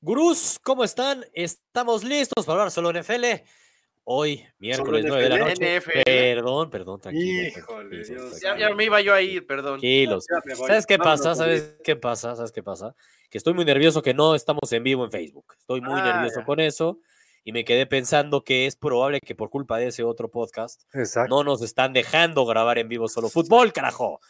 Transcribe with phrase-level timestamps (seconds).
[0.00, 1.24] Gurús, ¿cómo están?
[1.34, 3.42] Estamos listos para hablar solo NFL.
[4.04, 5.76] Hoy, miércoles 9 de la noche.
[5.78, 6.02] NFL.
[6.04, 7.48] Perdón, perdón, tranquilo.
[7.48, 8.40] Híjole, Dios.
[8.40, 9.78] Ya, ya me iba yo a ir, perdón.
[9.78, 10.24] Tranquilos.
[10.66, 11.34] ¿Sabes qué pasa?
[11.34, 12.34] ¿Sabes qué pasa?
[12.34, 12.94] ¿Sabes qué pasa?
[13.28, 15.54] Que estoy muy nervioso que no estamos en vivo en Facebook.
[15.58, 16.46] Estoy muy Ah, nervioso ya.
[16.46, 16.98] con eso
[17.44, 21.34] y me quedé pensando que es probable que por culpa de ese otro podcast Exacto.
[21.34, 24.20] no nos están dejando grabar en vivo solo fútbol, carajo.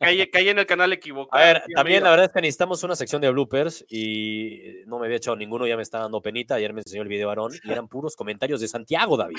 [0.00, 1.42] Caí, caí en el canal equivocado.
[1.42, 5.06] A ver, también la verdad es que necesitamos una sección de bloopers y no me
[5.06, 6.54] había echado ninguno, ya me está dando penita.
[6.56, 9.36] Ayer me enseñó el video Aarón y eran puros comentarios de Santiago, David.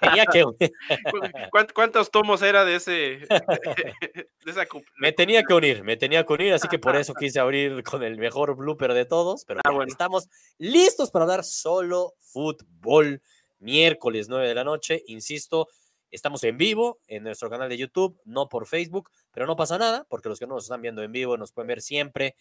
[0.00, 0.42] Tenía que,
[1.10, 1.20] ¿Cu-
[1.52, 3.18] cuánt- ¿Cuántos tomos era de ese?
[4.46, 4.64] De esa
[4.98, 8.02] me tenía que unir, me tenía que unir, así que por eso quise abrir con
[8.02, 9.44] el mejor blooper de todos.
[9.44, 9.90] Pero Ah, ya, bueno.
[9.90, 10.28] estamos
[10.58, 13.20] listos para dar solo fútbol.
[13.58, 15.66] Miércoles 9 de la noche, insisto,
[16.10, 20.06] estamos en vivo en nuestro canal de YouTube, no por Facebook, pero no pasa nada,
[20.08, 22.36] porque los que no nos están viendo en vivo nos pueden ver siempre,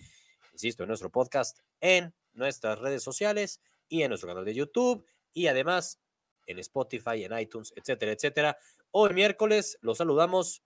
[0.53, 5.47] insisto, en nuestro podcast, en nuestras redes sociales y en nuestro canal de YouTube y
[5.47, 5.99] además
[6.45, 8.57] en Spotify, en iTunes, etcétera, etcétera.
[8.91, 10.63] Hoy miércoles los saludamos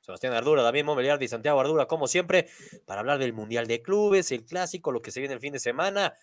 [0.00, 2.48] Sebastián Ardura, David Momeliardi y Santiago Ardura, como siempre,
[2.86, 5.58] para hablar del Mundial de Clubes, el clásico, lo que se viene el fin de
[5.58, 6.14] semana.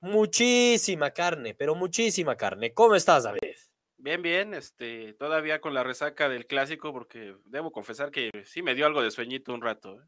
[0.00, 2.72] Muchísima carne, pero muchísima carne.
[2.72, 3.53] ¿Cómo estás, David?
[4.04, 8.74] Bien, bien, este, todavía con la resaca del clásico, porque debo confesar que sí me
[8.74, 9.98] dio algo de sueñito un rato.
[9.98, 10.04] ¿eh?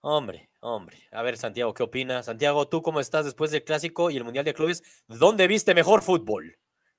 [0.00, 1.06] Hombre, hombre.
[1.12, 2.26] A ver, Santiago, ¿qué opinas?
[2.26, 4.82] Santiago, ¿tú cómo estás después del clásico y el Mundial de Clubes?
[5.06, 6.58] ¿Dónde viste mejor fútbol?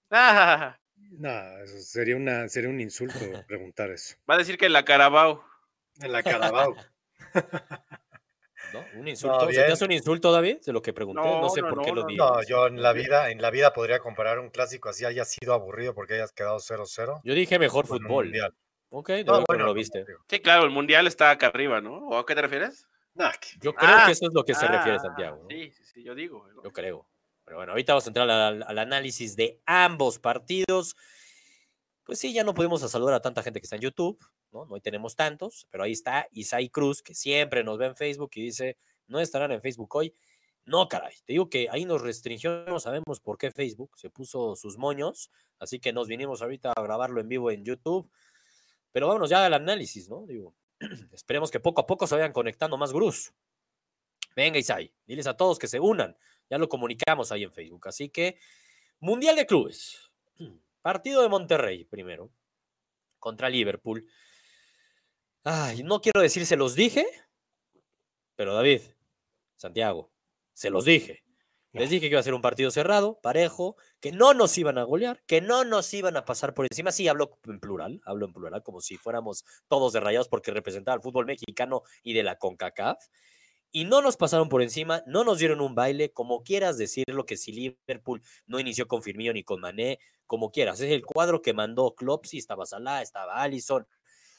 [0.09, 1.29] Ah, No,
[1.61, 4.15] eso sería, una, sería un insulto preguntar eso.
[4.29, 5.43] va a decir que en la Carabao.
[5.99, 6.73] En la Carabao.
[8.73, 8.85] ¿No?
[8.99, 9.47] ¿Un insulto?
[9.51, 10.57] ¿Se te hace un insulto, David?
[10.65, 11.21] De lo que pregunté.
[11.21, 12.25] No, No, sé no, por no, qué lo no, digo.
[12.25, 15.53] No, yo en la vida, en la vida podría comparar un clásico así haya sido
[15.53, 17.21] aburrido porque hayas quedado 0-0.
[17.23, 18.25] Yo dije mejor fútbol.
[18.25, 18.53] mundial.
[18.89, 20.05] Ok, de No, bueno, no lo viste.
[20.27, 21.97] Sí, claro, el mundial está acá arriba, ¿no?
[22.07, 22.85] ¿O a qué te refieres?
[23.59, 25.37] Yo creo Ah, que eso es lo que se refiere Ah, Santiago.
[25.43, 25.47] ¿no?
[25.49, 26.47] Sí, sí, sí, yo digo.
[26.63, 27.07] Yo creo.
[27.43, 30.95] Pero bueno, ahorita vamos a entrar al, al análisis de ambos partidos.
[32.03, 34.17] Pues sí, ya no pudimos saludar a tanta gente que está en YouTube,
[34.51, 34.65] ¿no?
[34.65, 38.43] No tenemos tantos, pero ahí está Isai Cruz, que siempre nos ve en Facebook y
[38.43, 38.77] dice,
[39.07, 40.13] no estarán en Facebook hoy.
[40.65, 44.55] No, caray, te digo que ahí nos restringió, no sabemos por qué Facebook se puso
[44.55, 48.09] sus moños, así que nos vinimos ahorita a grabarlo en vivo en YouTube.
[48.91, 50.25] Pero vámonos ya al análisis, ¿no?
[50.27, 50.53] Digo,
[51.11, 53.33] esperemos que poco a poco se vayan conectando más gurús.
[54.35, 56.15] Venga, Isai, diles a todos que se unan.
[56.49, 57.87] Ya lo comunicamos ahí en Facebook.
[57.87, 58.37] Así que,
[58.99, 60.11] Mundial de Clubes.
[60.81, 62.31] Partido de Monterrey primero
[63.19, 64.07] contra Liverpool.
[65.43, 67.07] Ay, no quiero decir se los dije,
[68.35, 68.81] pero David,
[69.55, 70.11] Santiago,
[70.53, 71.23] se los dije.
[71.73, 74.83] Les dije que iba a ser un partido cerrado, parejo, que no nos iban a
[74.83, 76.91] golear, que no nos iban a pasar por encima.
[76.91, 80.95] Sí, hablo en plural, hablo en plural, como si fuéramos todos de rayados porque representaba
[80.95, 82.97] el fútbol mexicano y de la CONCACAF
[83.71, 87.37] y no nos pasaron por encima, no nos dieron un baile, como quieras decirlo, que
[87.37, 90.81] si Liverpool no inició con Firmino ni con Mané, como quieras.
[90.81, 93.87] Es el cuadro que mandó Klopp, sí, estaba Salah, estaba Allison,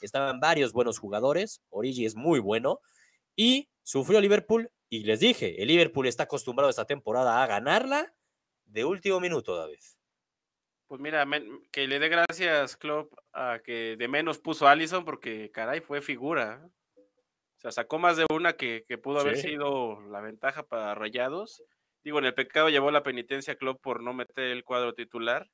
[0.05, 2.79] estaban varios buenos jugadores, Origi es muy bueno,
[3.35, 8.13] y sufrió Liverpool, y les dije, el Liverpool está acostumbrado esta temporada a ganarla
[8.65, 9.79] de último minuto, David.
[10.87, 11.25] Pues mira,
[11.71, 16.01] que le dé gracias, Klopp, a que de menos puso a Allison, porque caray, fue
[16.01, 16.61] figura.
[16.63, 17.01] ¿eh?
[17.57, 21.63] O sea, sacó más de una que, que pudo haber sido la ventaja para Rayados.
[22.03, 25.49] Digo, en el pecado llevó la penitencia Klopp por no meter el cuadro titular.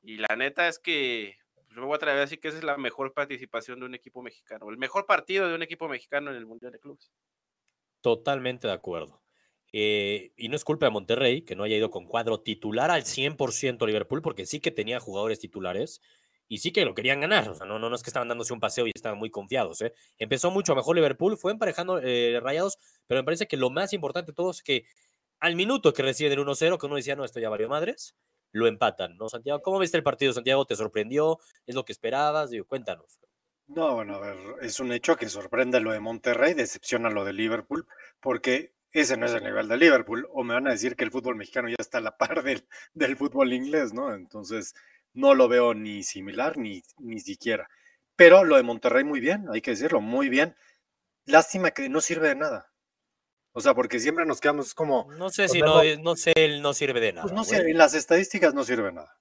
[0.00, 1.36] Y la neta es que
[1.70, 4.22] pues, yo voy a traer así que esa es la mejor participación de un equipo
[4.22, 7.12] mexicano, el mejor partido de un equipo mexicano en el Mundial de Clubes.
[8.00, 9.22] Totalmente de acuerdo.
[9.72, 13.04] Eh, y no es culpa de Monterrey que no haya ido con cuadro titular al
[13.04, 16.00] 100% Liverpool, porque sí que tenía jugadores titulares
[16.48, 17.48] y sí que lo querían ganar.
[17.48, 19.80] O sea, no, no, no es que estaban dándose un paseo y estaban muy confiados.
[19.82, 19.94] ¿eh?
[20.18, 24.32] Empezó mucho mejor Liverpool, fue emparejando eh, rayados, pero me parece que lo más importante
[24.32, 24.86] de todo es que
[25.38, 28.16] al minuto que reciben el 1-0, que uno decía, no, esto ya valió madres,
[28.52, 29.62] lo empatan, ¿no, Santiago?
[29.62, 30.64] ¿Cómo viste el partido, Santiago?
[30.64, 31.38] ¿Te sorprendió?
[31.66, 32.50] ¿Es lo que esperabas?
[32.50, 33.20] Digo, cuéntanos.
[33.66, 37.32] No, bueno, a ver, es un hecho que sorprende lo de Monterrey, decepciona lo de
[37.32, 37.86] Liverpool,
[38.18, 41.12] porque ese no es el nivel de Liverpool, o me van a decir que el
[41.12, 44.12] fútbol mexicano ya está a la par del, del fútbol inglés, ¿no?
[44.12, 44.74] Entonces,
[45.12, 47.68] no lo veo ni similar, ni, ni siquiera.
[48.16, 50.56] Pero lo de Monterrey muy bien, hay que decirlo, muy bien.
[51.26, 52.69] Lástima que no sirve de nada.
[53.52, 56.72] O sea, porque siempre nos quedamos como, No sé si no, no sé, él no
[56.72, 57.22] sirve de nada.
[57.22, 57.60] pues no güey.
[57.60, 59.16] sé, en las estadísticas no sirve de nada.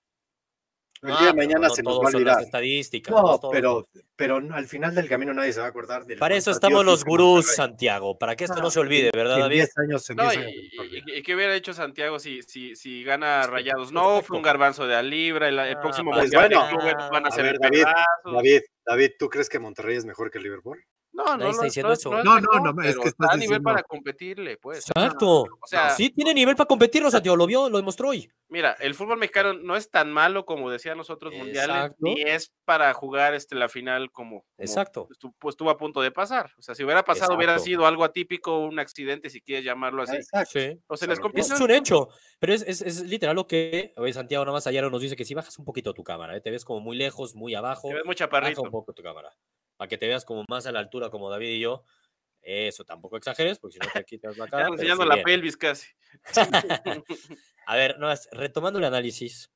[1.02, 2.42] El Ah, día de pero mañana no se nos va a olvidar.
[2.44, 3.16] estadísticas.
[3.16, 3.88] No, pero,
[4.18, 6.84] pero no- al final del camino nadie se va a acordar del Para eso estamos
[6.86, 7.56] los gurús.
[7.56, 9.56] Santiago, para que esto no No, se olvide, ¿verdad, En David?
[9.56, 10.54] 10 años, en No, 10 y, años
[11.08, 13.94] y- y qué hubiera hecho Santiago si, si, si gana Rayados?
[13.94, 16.78] No, fue un garbanzo de a libra, el, el Ah, próximo pues Mundial de bueno.
[16.78, 18.34] Clubes van a A ser ver, el David, pedazos.
[18.36, 20.84] David, David, ¿tú crees que Monterrey es mejor que Liverpool?
[21.20, 22.12] No, no, Nadie está no, diciendo no, eso.
[22.12, 24.86] no No, no, es que está nivel para competirle, pues.
[24.88, 25.42] Exacto.
[25.42, 27.36] O sea, sí, tiene nivel para competirlo, Santiago.
[27.40, 28.30] Lo vio, lo demostró hoy.
[28.52, 31.98] Mira, el fútbol mexicano no es tan malo como decían los otros mundiales, Exacto.
[32.00, 35.08] ni es para jugar este, la final como, como Exacto.
[35.10, 36.52] estu- pues, estuvo a punto de pasar.
[36.58, 40.16] O sea, si hubiera pasado, hubiera sido algo atípico, un accidente, si quieres llamarlo así.
[40.16, 40.60] Exacto.
[40.60, 40.80] Sí.
[40.88, 42.10] O se les es un hecho,
[42.40, 45.26] pero es, es- es literal lo que oye, Santiago nada más ayer nos dice que
[45.26, 46.42] si bajas un poquito tu cámara, ¿eh?
[46.42, 48.64] te ves como muy lejos, muy abajo, Te ves muy baja chaparrito.
[48.64, 49.30] un poco tu cámara,
[49.78, 51.84] para que te veas como más a la altura como David y yo.
[52.42, 54.64] Eso tampoco exageres, porque si no te quitas la cara.
[54.66, 55.26] pero enseñando sí la bien.
[55.26, 55.88] pelvis casi.
[57.68, 59.52] A ver, no, es- retomando el análisis,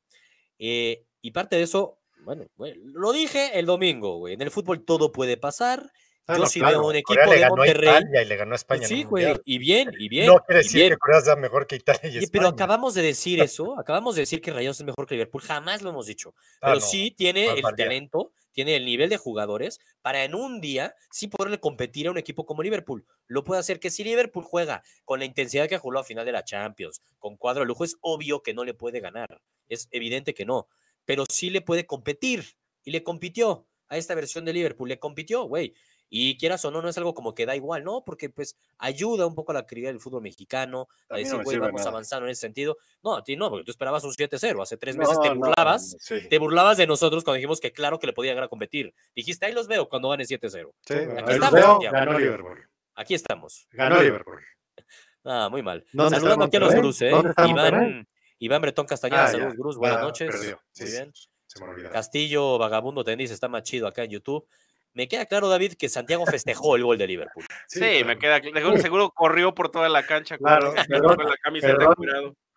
[0.60, 4.84] eh, y parte de eso, bueno, güey, lo dije el domingo, güey, en el fútbol
[4.86, 5.92] todo puede pasar.
[6.26, 7.90] Ah, yo no, sí claro, veo un equipo Corea le de ganó a Monterrey.
[7.90, 8.80] Italia y le ganó a España.
[8.80, 10.28] Pues en sí, güey, y bien, y bien.
[10.28, 10.90] No quiere decir bien.
[10.92, 12.30] que Corea sea mejor que Italia y España.
[12.32, 15.82] pero acabamos de decir eso, acabamos de decir que Rayados es mejor que Liverpool, jamás
[15.82, 16.34] lo hemos dicho.
[16.62, 20.36] Ah, Pero no, sí tiene más el talento, tiene el nivel de jugadores para en
[20.36, 23.06] un día sí poderle competir a un equipo como Liverpool.
[23.28, 26.32] Lo puede hacer que si Liverpool juega con la intensidad que jugó a final de
[26.32, 29.42] la Champions, con cuadro de lujo, es obvio que no le puede ganar.
[29.68, 30.68] Es evidente que no.
[31.06, 32.46] Pero sí le puede competir.
[32.86, 34.90] Y le compitió a esta versión de Liverpool.
[34.90, 35.74] Le compitió, güey.
[36.10, 38.04] Y quieras o no, no es algo como que da igual, ¿no?
[38.06, 41.82] Porque pues ayuda un poco a la actividad del fútbol mexicano, a decir, güey, vamos
[41.82, 41.90] nada.
[41.90, 42.78] avanzando en ese sentido.
[43.04, 44.62] No, a ti no, porque tú esperabas un 7-0.
[44.62, 45.96] Hace tres meses No, te no, burlabas.
[46.00, 46.28] sí.
[46.30, 48.94] Te burlabas de nosotros cuando dijimos que claro que le podía llegar a competir.
[49.16, 50.72] Dijiste, ahí los veo cuando gane 7-0.
[50.86, 51.80] Sí, Aquí ahí estamos, veo.
[51.92, 52.70] Ganó Liverpool.
[52.96, 53.68] Aquí estamos.
[53.72, 54.40] Ganó Liverpool.
[55.26, 55.86] Ah, muy mal.
[55.94, 56.74] ¿Dónde está Saludando aquí a los?
[56.76, 57.10] Grus, ¿eh?
[57.10, 58.06] ¿Dónde está Iván?
[58.40, 59.54] Iván Bretón Castañeda, Ah, saludos.
[59.56, 60.30] Grus, buenas Ah, noches.
[60.30, 60.62] perdió.
[60.82, 61.14] Muy bien.
[61.48, 61.90] Se me olvidó.
[61.92, 64.46] Castillo, Vagabundo, dice, está más chido acá en YouTube.
[64.94, 67.46] Me queda claro, David, que Santiago festejó el gol de Liverpool.
[67.68, 68.78] Sí, me queda claro.
[68.78, 71.90] Seguro- corrió por toda la cancha con, Claro, perdón, con la camiseta.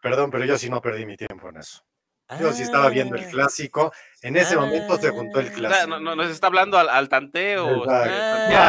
[0.03, 1.83] Perdón, pero yo sí no perdí mi tiempo en eso.
[2.41, 3.93] Yo sí estaba viendo el Ah, clásico.
[4.23, 5.53] En ese momento se juntó el Ah.
[5.53, 5.87] Clásico.
[5.87, 7.85] no, no, nos está hablando al, al tanteo.
[7.89, 8.69] Ah.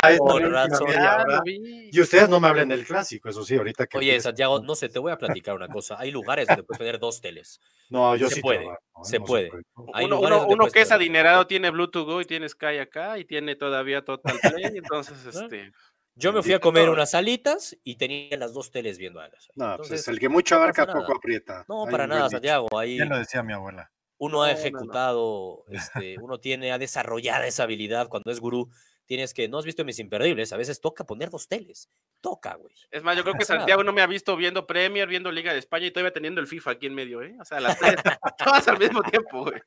[1.92, 3.98] Y ustedes no me hablen del clásico, eso sí, ahorita que.
[3.98, 5.96] Oye, Santiago, no sé, te voy a platicar una cosa.
[6.00, 7.60] Hay lugares donde puedes tener dos teles.
[7.90, 9.00] No, yo se sí puede, trabajo, ¿eh?
[9.04, 9.52] se No puede.
[9.94, 13.18] Hay Uno, lugares uno- uno que es adinerado tiene Bluetooth Go y tiene Sky acá
[13.18, 15.72] y tiene todavía Total Play, entonces este
[16.20, 19.50] Yo me fui a comer unas alitas y tenía las dos teles viendo a las.
[19.56, 21.64] No, pues Entonces, el que mucho abarca poco aprieta.
[21.70, 22.32] no, Hay para nada, dicho.
[22.32, 22.68] Santiago.
[22.78, 23.92] Ahí Ya lo decía mi abuela.
[24.18, 24.60] uno ha No, no, no.
[24.60, 28.70] ejecutado, este, uno tiene, ha desarrollado esa habilidad cuando es gurú.
[29.06, 31.90] Tienes que, no has visto mis imperdibles, a veces toca poner dos teles.
[32.20, 32.74] Toca, güey.
[32.92, 33.46] es más, yo creo que.
[33.46, 36.48] Santiago no me ha visto viendo Premier, viendo Liga de España y todavía teniendo el
[36.48, 37.36] FIFA aquí en medio, ¿eh?
[37.40, 37.96] O sea, las tres,
[38.38, 39.62] todas al mismo tiempo, güey.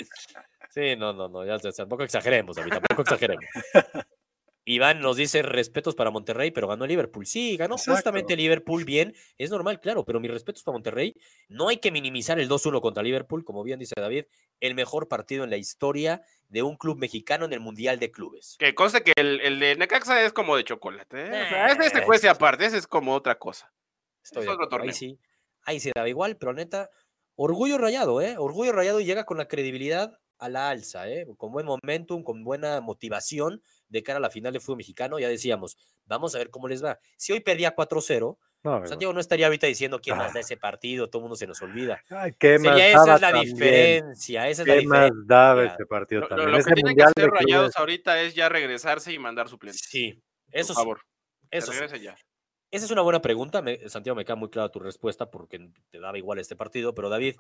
[0.69, 3.45] Sí, no, no, no, ya, ya, tampoco exageremos, David, tampoco exageremos.
[4.75, 7.27] Iván nos dice respetos para Monterrey, pero ganó Liverpool.
[7.27, 7.97] Sí, ganó Exacto.
[7.97, 9.15] justamente Liverpool bien.
[9.37, 11.15] Es normal, claro, pero mis respetos para Monterrey.
[11.49, 14.27] No hay que minimizar el 2-1 contra Liverpool, como bien dice David,
[14.61, 18.57] el mejor partido en la historia de un club mexicano en el Mundial de Clubes.
[18.59, 21.29] Que conste que el, el de Necaxa es como de chocolate, ¿eh?
[21.29, 23.73] O sea, ese, aparte, ese es como otra cosa.
[24.23, 24.95] Estoy Es otro acuerdo, Ahí torneo.
[24.95, 25.19] sí,
[25.63, 26.91] ahí se daba igual, pero neta,
[27.35, 28.37] orgullo rayado, ¿eh?
[28.39, 31.27] Orgullo rayado y llega con la credibilidad a la alza, ¿eh?
[31.37, 35.19] Con buen momentum, con buena motivación de cara a la final de fútbol mexicano.
[35.19, 36.99] Ya decíamos, vamos a ver cómo les va.
[37.19, 40.35] Si hoy perdía 4-0, No, Santiago no estaría ahorita diciendo quién más Ah.
[40.35, 42.03] da ese partido, todo el mundo se nos olvida.
[42.11, 43.55] Ay, ¿qué más esa daba es la también?
[43.55, 45.25] diferencia, esa es la ¿Qué más diferencia.
[45.27, 46.51] daba este partido Lo, lo- también?
[46.51, 49.81] lo que Ese tienen que hacer de rayados ahorita es ya regresarse y mandar suplentes.
[49.89, 51.01] Sí, por eso sí, favor.
[51.51, 52.01] eso sí.
[52.01, 52.17] ya.
[52.71, 53.63] Esa es una buena pregunta.
[53.63, 56.95] me- Santiago, me queda muy clara tu respuesta porque te daba igual este partido.
[56.95, 57.37] Pero David,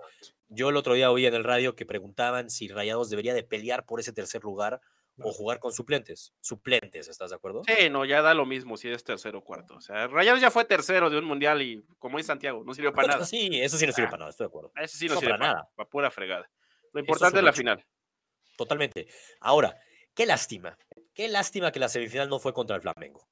[0.48, 3.84] yo el otro día oí en el radio que preguntaban si Rayados debería de pelear
[3.84, 4.80] por ese tercer lugar
[5.22, 6.32] o jugar con suplentes.
[6.40, 7.62] Suplentes, ¿estás de acuerdo?
[7.66, 9.74] Sí, no, ya da lo mismo si es tercero o cuarto.
[9.76, 12.92] O sea, Rayados ya fue tercero de un mundial y, como dice Santiago, no sirvió
[12.92, 13.24] para nada.
[13.26, 14.10] Sí, eso sí no sirve Ah.
[14.10, 14.72] para nada, estoy de acuerdo.
[14.76, 15.70] Ese sí no No, sirve para nada.
[15.74, 16.50] Para pura fregada.
[16.92, 17.58] Lo importante es la hecho.
[17.58, 17.86] final.
[18.56, 19.06] Totalmente.
[19.40, 19.76] Ahora,
[20.14, 20.76] qué lástima.
[21.14, 23.28] Qué lástima que la semifinal no fue contra el Flamengo.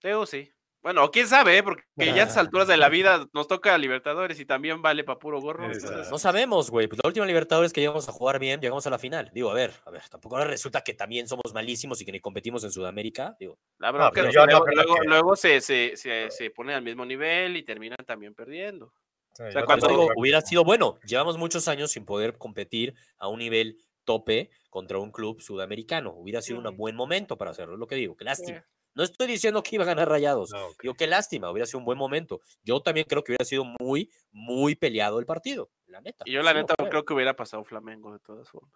[0.00, 0.50] Teo sí.
[0.82, 1.62] Bueno, quién sabe, ¿eh?
[1.62, 5.18] porque ya a estas alturas de la vida nos toca Libertadores y también vale para
[5.18, 5.66] puro gorro.
[5.66, 6.88] Entonces- No sabemos, güey.
[6.88, 9.30] Pues la última Libertadores que llegamos a jugar bien, llegamos a la final.
[9.32, 12.18] Digo, a ver, a ver, tampoco ahora resulta que también somos malísimos y que ni
[12.20, 13.36] competimos en Sudamérica.
[13.38, 16.74] Digo, La yo que no luego, creo luego, que- luego se, se, se, se ponen
[16.74, 18.92] al mismo nivel y terminan también perdiendo.
[19.34, 20.98] Sí, sea, yo cuando digo, hubiera sido bueno.
[21.06, 26.10] Llevamos muchos años sin poder competir a un nivel tope contra un club sudamericano.
[26.12, 28.16] Hubiera sido un buen momento para hacerlo, es lo que digo.
[28.16, 28.58] Qué lástima.
[28.58, 28.64] Sí.
[28.94, 30.50] No estoy diciendo que iba a ganar Rayados.
[30.52, 30.82] No, ok.
[30.82, 32.40] Digo, qué lástima, hubiera sido un buen momento.
[32.62, 36.24] Yo también creo que hubiera sido muy, muy peleado el partido, la neta.
[36.26, 36.90] Y yo la neta creo.
[36.90, 38.72] creo que hubiera pasado Flamengo de todas formas.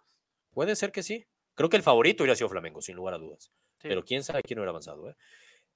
[0.51, 1.27] Puede ser que sí.
[1.53, 3.51] Creo que el favorito hubiera sido Flamengo, sin lugar a dudas.
[3.79, 3.87] Sí.
[3.89, 5.09] Pero quién sabe quién hubiera avanzado.
[5.09, 5.15] ¿eh?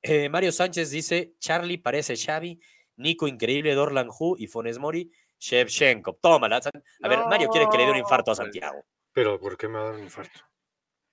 [0.01, 2.59] Eh, Mario Sánchez dice: Charlie parece Xavi,
[2.95, 6.15] Nico increíble, Dorlan Hu y Fones Mori, Shevchenko.
[6.21, 6.61] Tómala.
[7.03, 8.35] A ver, Mario quiere que le dé un infarto a No.
[8.35, 8.85] Santiago.
[9.13, 10.39] Pero ¿por qué me va a dar un infarto?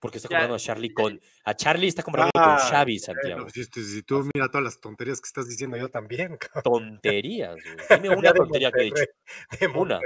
[0.00, 0.37] Porque está Ya.
[0.37, 1.21] comprando a Charlie con.
[1.45, 3.35] A Charlie está comprando Ah, con Xavi, Santiago.
[3.43, 6.62] Bueno, si, tú- si tú mira todas las tonterías que estás diciendo yo también, cabrón.
[6.62, 7.76] Tonterías, güey.
[8.02, 9.02] Dime una Ya tontería que he dicho.
[9.02, 10.00] Monterrey, de Una.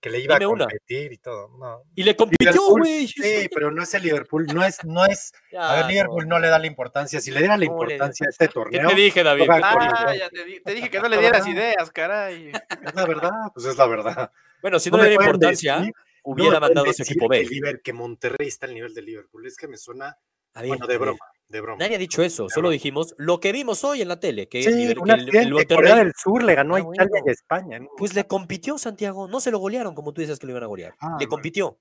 [0.00, 0.64] Que le iba Dime a una.
[0.66, 1.48] competir y todo.
[1.58, 1.82] No.
[1.94, 3.06] Y le compitió, güey.
[3.24, 6.38] Sí, pero no es el Liverpool, no es, no es, a ver, Ya, Liverpool no
[6.38, 7.18] le da la importancia.
[7.20, 9.46] Si le diera la No importancia a este ¿Qué torneo, te dije, David?
[9.46, 9.94] Toca ¿Qué te dije?
[10.06, 12.50] Ah, ya te, te dije que no le dieras ideas, caray.
[12.50, 14.30] es la verdad, pues es la verdad.
[14.60, 17.28] Bueno, si no, No le diera importancia, decir- no hubiera pueden mandado a su equipo
[17.28, 17.46] que B.
[17.48, 20.18] Liber- Que Monterrey está al nivel de Liverpool, es que me suena,
[20.54, 21.78] ver, bueno, de broma, de broma.
[21.78, 22.72] Nadie ha dicho eso, solo broma.
[22.72, 25.50] dijimos lo que vimos hoy en la tele, que, Sí, un que el- el accidente,
[25.50, 27.24] Monterrey, Corea del Sur le ganó a Italia bueno.
[27.26, 27.78] y a España.
[27.78, 27.88] ¿no?
[27.96, 30.66] pues le compitió Santiago, no se lo golearon como tú dices que lo iban a
[30.66, 31.28] golear, Ah, le bueno.
[31.30, 31.78] compitió.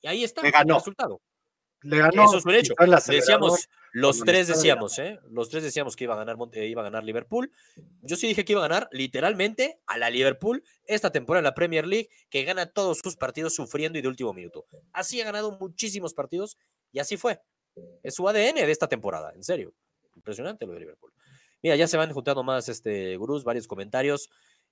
[0.00, 0.74] Y ahí está Le ganó.
[0.74, 1.20] el resultado.
[1.82, 2.24] Le ganó.
[2.24, 2.74] Eso es un hecho.
[2.78, 2.90] el.
[3.18, 5.18] Decíamos, los tres decíamos, ¿eh?
[5.30, 7.50] Los tres decíamos que iba a ganar eh, iba a ganar Liverpool.
[8.02, 11.54] Yo sí dije que iba a ganar literalmente a la Liverpool esta temporada en la
[11.54, 14.66] Premier League, que gana todos sus partidos sufriendo y de último minuto.
[14.92, 16.58] Así ha ganado muchísimos partidos
[16.92, 17.40] y así fue.
[18.02, 19.72] Es su ADN de esta temporada, en serio.
[20.14, 21.12] Impresionante lo de Liverpool.
[21.62, 24.28] Mira, ya se van juntando más este gurús, varios comentarios.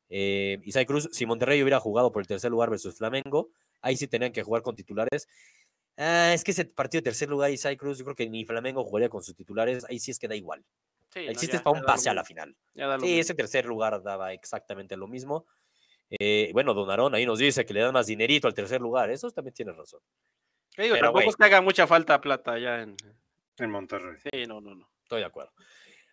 [0.08, 4.06] Eh, Isai Cruz, si Monterrey hubiera jugado por el tercer lugar versus Flamengo, ahí sí
[4.06, 5.28] tenían que jugar con titulares.
[5.96, 8.84] Ah, es que ese partido de tercer lugar, Isai Cruz, yo creo que ni Flamengo
[8.84, 9.84] jugaría con sus titulares.
[9.88, 10.64] Ahí sí es que da igual.
[11.10, 12.54] Sí, El no, chiste ya- es para un pase a la final.
[12.74, 13.06] Sí, mismo.
[13.20, 15.46] ese tercer lugar daba exactamente lo mismo.
[16.10, 19.10] Eh, bueno, Donarón ahí nos dice que le dan más dinerito al tercer lugar.
[19.10, 20.00] Eso también tiene razón.
[20.74, 22.96] Te digo, pero, tampoco es que haga mucha falta plata ya en.
[23.58, 24.18] En Monterrey.
[24.30, 24.90] Sí, no, no, no.
[25.02, 25.52] Estoy de acuerdo.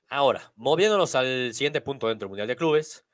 [0.07, 3.05] Ahora, moviéndonos al siguiente punto dentro del Mundial de Clubes.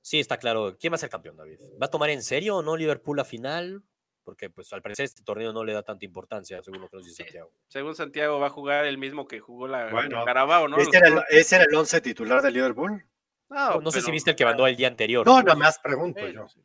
[0.00, 0.76] Sí, está claro.
[0.80, 1.58] ¿Quién va a ser campeón, David?
[1.80, 3.82] ¿Va a tomar en serio o no Liverpool la final?
[4.30, 7.04] Porque, pues, al parecer este torneo no le da tanta importancia, según lo que nos
[7.04, 7.50] dice Santiago.
[7.66, 10.76] Según Santiago va a jugar el mismo que jugó la Bueno, Carabao, ¿no?
[10.76, 13.04] ¿Ese era, el, ese era el once titular de Liverpool?
[13.48, 15.26] No, No, sé si viste el que mandó el día anterior.
[15.26, 16.46] No, nada más pregunto Sí, yo.
[16.46, 16.62] sí.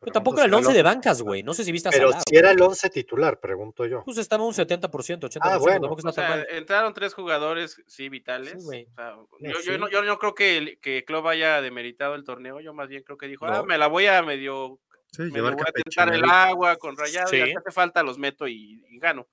[0.00, 1.42] Pero tampoco era el 11 de bancas, güey.
[1.42, 4.02] No sé si viste a Pero Salah, si era el 11 titular, pregunto yo.
[4.04, 5.38] Pues estaba un 70%, 80%.
[5.40, 5.80] Ah, bueno.
[5.80, 6.46] Tampoco está O tan sea, mal.
[6.50, 8.62] entraron tres jugadores, sí, vitales.
[8.62, 8.84] güey.
[8.90, 9.78] O sea, No, yo, yo sí.
[9.78, 12.60] no, yo no creo que, el- que Klopp haya demeritado el torneo.
[12.60, 13.64] Yo más bien creo que dijo, ah, No.
[13.64, 14.78] me la voy a medio,
[15.12, 17.28] Sí, medio llevar voy a tentar el agua con rayado.
[17.34, 17.44] Y Sí.
[17.44, 19.26] que hace falta los meto y, y gano.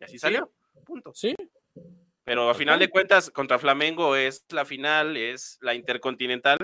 [0.00, 0.52] Y así salió.
[0.84, 1.12] Punto.
[1.14, 1.34] Sí,
[2.24, 6.58] Pero a final de cuentas, contra Flamengo es la final, es la intercontinental,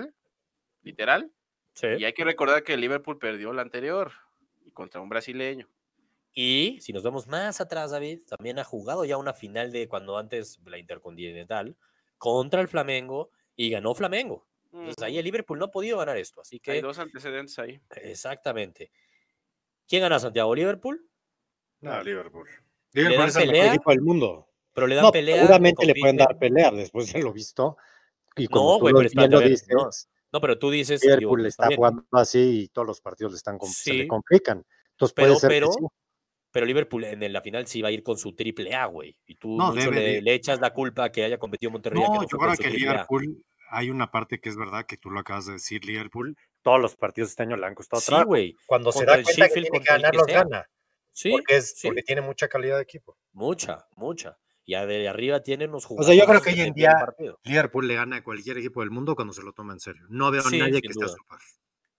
[0.82, 1.30] literal.
[1.74, 1.86] sí.
[1.98, 4.12] Y hay que recordar que Liverpool perdió la anterior
[4.64, 5.68] y contra un brasileño.
[6.34, 10.16] Y si nos vemos más atrás, David, también ha jugado ya una final de cuando
[10.18, 11.76] antes la Intercontinental
[12.18, 14.46] contra el Flamengo y ganó Flamengo.
[14.72, 16.40] Entonces ahí el Liverpool no ha podido ganar esto.
[16.40, 17.80] Así Hay que, dos antecedentes ahí.
[17.96, 18.90] exactamente.
[19.86, 20.54] ¿Quién gana Santiago?
[20.54, 21.06] ¿Liverpool?
[21.80, 22.48] No, Liverpool.
[22.92, 24.48] ¿Le Liverpool es el mejor equipo del mundo.
[24.72, 25.36] Pero le dan No, pelea.
[25.36, 27.76] seguramente le pueden dar pelea después de lo visto.
[28.36, 29.90] Y No, tú güey, lo- pero a lo ver, dices, no,
[30.32, 31.00] No, pero tú dices.
[31.02, 34.64] digo, Liverpool está bien, jugando así y todos los partidos le están se le complican.
[34.92, 35.80] Entonces Pero, puede ser que pero, sí.
[36.50, 39.14] pero Liverpool en la final sí va a ir con su triple A, güey.
[39.26, 41.70] Y tú No, mucho debe le, de- le echas la culpa a que haya competido
[41.70, 42.00] Monterrey.
[42.00, 42.70] que No, yo creo que.
[42.70, 46.80] Liverpool, hay una parte que es verdad que tú lo acabas de decir, Liverpool, todos
[46.80, 48.56] los partidos este año le han costado Sí, güey.
[48.66, 50.70] Cuando se da el cuenta que Sheffield, tiene que contra el ganar, que los gana.
[51.10, 51.88] Sí, porque, es, sí.
[51.88, 53.18] porque tiene mucha calidad de equipo.
[53.32, 54.38] Mucha, mucha.
[54.64, 56.16] Y de arriba tienen unos O jugadores.
[56.16, 56.94] sea, yo creo que hoy en día.
[57.42, 60.06] Liverpool le gana a cualquier equipo del mundo cuando se lo toma en serio.
[60.08, 61.40] No veo Sí, a nadie que esté a su par.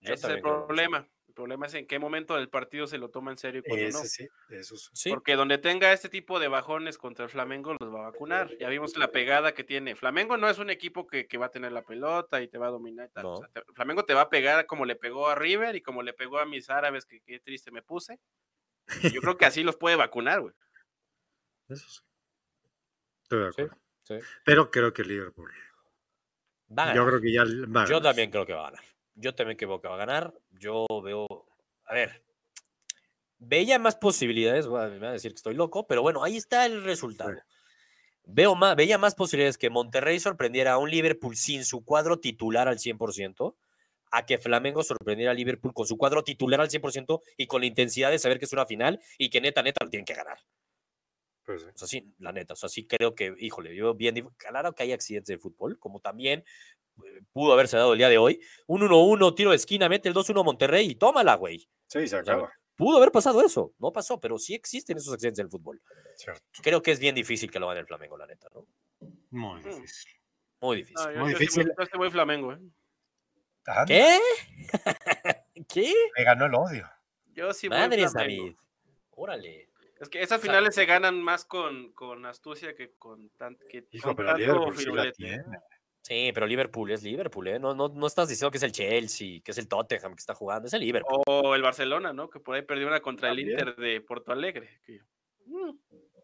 [0.00, 1.06] Ese es el problema.
[1.34, 3.88] El problema es en qué momento del partido se lo toma en serio y cuándo
[3.90, 3.98] no.
[3.98, 4.88] Ese sí, eso sí.
[4.92, 8.56] Sí, Porque donde tenga este tipo de bajones contra el Flamengo los va a vacunar.
[8.58, 9.96] Ya vimos la pegada que tiene.
[9.96, 12.68] Flamengo no es un equipo que, que va a tener la pelota y te va
[12.68, 13.08] a dominar.
[13.08, 13.26] y tal.
[13.26, 13.36] O No.
[13.38, 16.12] sea, te- Flamengo te va a pegar como le pegó a River y como le
[16.12, 18.20] pegó a mis árabes, que qué triste me puse.
[19.12, 20.54] Yo creo que así los puede vacunar, güey.
[21.68, 22.00] Eso sí.
[23.24, 23.76] Estoy de acuerdo.
[24.04, 24.14] sí.
[24.44, 25.50] Pero creo que Liverpool.
[26.78, 27.42] Va a Yo creo que ya
[27.74, 28.84] va a Yo también creo que va a ganar.
[29.14, 30.34] Yo también creo que va a ganar.
[30.52, 31.26] Yo veo.
[31.84, 32.22] A ver.
[33.38, 34.66] Veía más posibilidades.
[34.66, 37.34] bueno, me van a decir que estoy loco, pero bueno, ahí está el resultado.
[38.26, 42.68] Veo más, veía más posibilidades que Monterrey sorprendiera a un Liverpool sin su cuadro titular
[42.68, 43.54] al 100%,
[44.12, 47.66] a que Flamengo sorprendiera a Liverpool con su cuadro titular al 100% y con la
[47.66, 50.38] intensidad de saber que es una final y que neta, neta lo tienen que ganar.
[51.44, 51.68] Pues sí.
[51.68, 54.84] O sea, sí, la neta, o sea, sí creo que, híjole, yo bien, claro que
[54.84, 56.44] hay accidentes de fútbol, como también
[57.32, 58.40] pudo haberse dado el día de hoy.
[58.66, 61.58] Un 1-1, tiro de esquina, mete el 2-1 Monterrey y tómala, güey.
[61.88, 62.52] Sí, se sea, acaba.
[62.76, 65.80] Pudo haber pasado eso, no pasó, pero sí existen esos accidentes del fútbol.
[66.16, 66.42] Cierto.
[66.62, 68.66] Creo que es bien difícil que lo gane el Flamengo, la neta, ¿no?
[69.30, 69.64] Muy Mm.
[69.64, 70.12] difícil.
[70.60, 71.04] Muy difícil.
[71.06, 71.72] No, yo, Muy yo difícil.
[71.90, 72.58] sí voy Flamengo, ¿eh?
[73.86, 74.18] ¿Qué?
[75.68, 75.92] ¿Qué?
[76.16, 76.90] Le ganó el odio.
[77.32, 78.42] Yo sí voy Madres, Flamengo.
[78.44, 78.56] David.
[79.10, 79.68] Órale.
[80.00, 83.86] Es que esas sea, finales se ganan más con, con astucia que con, tan, que
[83.92, 85.12] Hijo, con pero tanto Liverpool sí la firulete.
[85.16, 85.44] tiene.
[86.06, 87.58] Sí, pero Liverpool es Liverpool, ¿eh?
[87.58, 90.34] No, no, no estás diciendo que es el Chelsea, que es el Tottenham que está
[90.34, 91.22] jugando, es el Liverpool.
[91.26, 92.28] O el Barcelona, ¿no?
[92.28, 93.40] Que por ahí perdió una contra el.
[93.40, 94.68] Inter de Porto Alegre.
[94.86, 95.00] que-
[95.46, 95.70] Mm,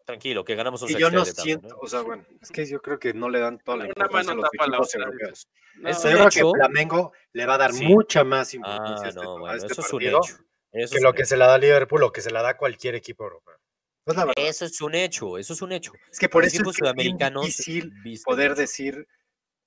[0.05, 2.81] Tranquilo, que ganamos un Y yo no también, siento, o sea, bueno, es que yo
[2.81, 5.47] creo que no le dan toda la Una importancia a mano los tapa la europeos.
[5.75, 6.51] No, Es un yo creo hecho.
[6.53, 7.85] que Flamengo le va a dar Sí.
[7.85, 10.33] mucha más importancia Ah, a este, no, a bueno, este eso es un partido hecho.
[10.73, 11.29] Eso Que es lo que hecho.
[11.29, 13.55] se la da Liverpool o que se la da cualquier equipo europeo.
[14.35, 15.91] Eso es un hecho, eso es un hecho.
[16.11, 16.95] Es que por Los eso es que es
[17.55, 17.93] difícil
[18.25, 19.07] poder decir,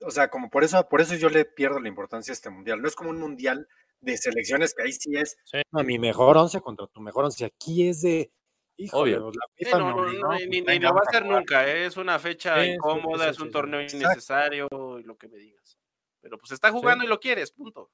[0.05, 2.81] o sea, como por eso, por eso yo le pierdo la importancia a este mundial.
[2.81, 3.67] No es como un mundial
[4.01, 5.37] de selecciones que ahí sí es,
[5.71, 7.45] No, mi mejor once contra tu mejor once.
[7.45, 8.31] Aquí es de.
[8.77, 9.31] Híjole, Obvio.
[9.31, 11.37] la Sí, no, no, no, pues, ni, ni venga, lo va a hacer jugar.
[11.39, 11.85] nunca, ¿eh?
[11.85, 14.67] es una fecha Sí, sí, incómoda, sí, es un sí, torneo innecesario
[14.99, 15.77] y lo que me digas.
[16.21, 17.89] Pero pues está jugando y lo quieres, punto.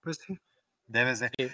[0.00, 0.38] Pues sí.
[0.86, 1.30] debes de.
[1.38, 1.48] Sí.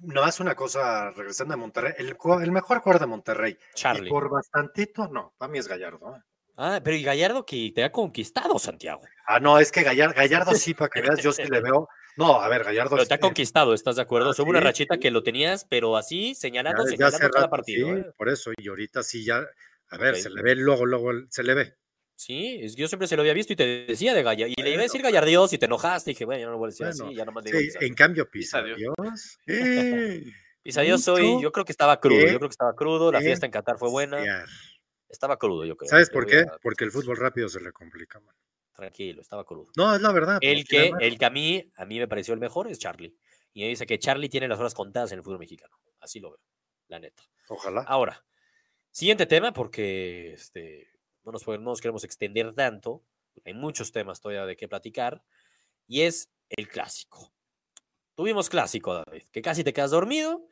[0.00, 4.10] Nomás una cosa, regresando a Monterrey, el, el mejor jugador de Monterrey, y Charlie.
[4.10, 6.16] por bastantito, no, para mí es Gallardo.
[6.16, 6.20] ¿eh?
[6.56, 9.02] Ah, pero y Gallardo que te ha conquistado, Santiago.
[9.26, 11.88] Ah, no, es que Gallardo, Gallardo sí, para que veas, yo sí le veo.
[12.16, 12.96] No, a ver, Gallardo.
[12.96, 14.30] Pero te ha conquistado, ¿estás de acuerdo?
[14.30, 15.00] Ah, Hubo una sí, rachita sí.
[15.00, 17.94] que lo tenías, pero así, señalando, Ya, ya señalando cada rato, partido.
[17.94, 18.06] sí, ¿eh?
[18.16, 18.50] por eso.
[18.56, 19.46] Y ahorita sí ya.
[19.88, 21.74] A ver, se le ve luego, luego se le ve.
[22.16, 24.52] Sí, es- yo siempre se lo había visto y te decía de Gallardo.
[24.56, 26.10] Y le iba a decir Gallardios y te enojaste.
[26.10, 27.70] Y dije, bueno, ya no lo voy a decir Bueno, así, ya nomás digo Sí,
[27.80, 28.94] en cambio, Pisa Pisa Dios.
[29.46, 30.22] Eh,
[30.62, 33.20] Pisa Dios hoy, mucho yo creo que estaba crudo, yo creo que estaba crudo, la
[33.20, 34.22] fiesta en Qatar fue buena,
[35.08, 35.88] estaba crudo, yo creo.
[35.90, 36.38] ¿Sabes por qué?
[36.40, 38.20] a- Porque el fútbol rápido se le complica.
[38.20, 38.34] man.
[38.82, 39.70] Tranquilo, estaba crudo.
[39.76, 40.38] No, es la verdad.
[40.40, 43.16] El que, el que a mí, a mí me pareció el mejor es Charlie.
[43.52, 45.78] Y me dice que Charlie tiene las horas contadas en el fútbol mexicano.
[46.00, 46.40] Así lo veo,
[46.88, 47.22] la neta.
[47.48, 47.82] Ojalá.
[47.82, 48.24] Ahora,
[48.90, 50.88] siguiente tema, porque este,
[51.22, 53.04] no, nos, podemos- no nos queremos extender tanto.
[53.44, 55.22] Hay muchos temas todavía de qué platicar.
[55.86, 57.32] Y es el clásico.
[58.16, 60.48] Tuvimos clásico, David, que casi te quedas dormido.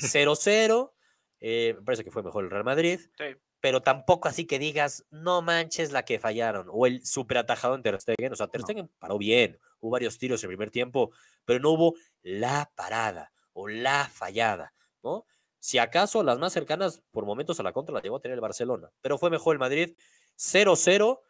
[0.00, 0.92] 0-0.
[1.40, 3.00] eh, me parece que fue mejor el Real Madrid.
[3.18, 3.24] Sí.
[3.62, 6.66] Pero tampoco así que digas, no manches la que fallaron.
[6.72, 8.32] O el super atajado en Ter Stegen.
[8.32, 8.66] O sea, Ter No.
[8.66, 9.60] Stegen paró bien.
[9.78, 11.12] Hubo varios tiros en el primer tiempo,
[11.44, 15.26] pero no hubo la parada o la fallada, ¿no?
[15.60, 18.40] Si acaso las más cercanas por momentos a la contra la llegó a tener el
[18.40, 19.96] Barcelona, pero fue mejor el Madrid
[20.36, 21.20] 0-0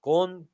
[0.00, 0.50] con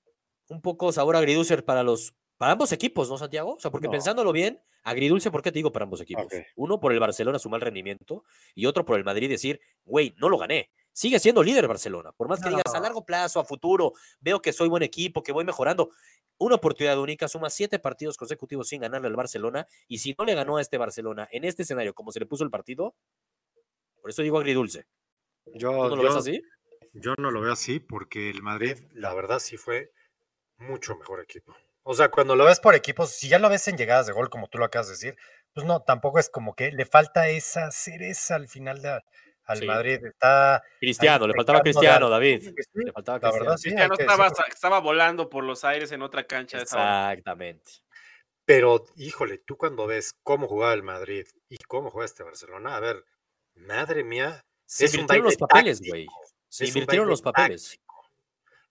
[0.49, 3.57] un poco sabor agridulce para los para ambos equipos, ¿no, Santiago?
[3.57, 3.91] O sea, porque No.
[3.91, 6.25] pensándolo bien, agridulce, ¿por qué te digo para ambos equipos?
[6.57, 8.25] Uno por el Barcelona su mal rendimiento
[8.55, 10.71] y otro por el Madrid decir, güey, no lo gané.
[10.91, 14.55] Sigue siendo líder Barcelona, por más que digas a largo plazo, a futuro, veo que
[14.55, 15.91] soy buen equipo, que voy mejorando.
[16.39, 20.35] Una oportunidad única, suma siete partidos consecutivos sin ganarle al Barcelona y si no le
[20.35, 22.95] ganó a este Barcelona en este escenario como se le puso el partido,
[24.01, 24.87] por eso digo agridulce.
[25.55, 26.43] Yo, ¿Tú no lo yo- ves así?
[26.95, 29.93] yo no lo veo así porque el Madrid, la verdad, sí fue
[30.57, 31.55] mucho mejor equipo.
[31.83, 34.29] O sea, cuando lo ves por equipos, si ya lo ves en llegadas de gol,
[34.31, 35.17] como tú lo acabas de decir,
[35.53, 39.01] pues no, tampoco es como que le falta esa cereza al final de,
[39.45, 39.67] al Sí.
[39.67, 40.05] Madrid.
[40.05, 42.09] Está Cristiano, le faltaba de Cristiano.
[42.09, 42.53] David.
[42.55, 43.45] Pues sí, Le faltaba la Cristiano.
[43.45, 46.59] verdad, Cristiano estaba, estaba volando por los aires en otra cancha.
[46.59, 47.13] a esa.
[47.13, 47.73] Exactamente.
[48.45, 52.81] Pero, híjole, tú cuando ves cómo jugaba el Madrid y cómo juega este Barcelona, a
[52.81, 53.05] ver,
[53.55, 56.07] madre mía, Se invirtieron los papeles, güey.
[56.49, 57.79] Se invirtieron los papeles.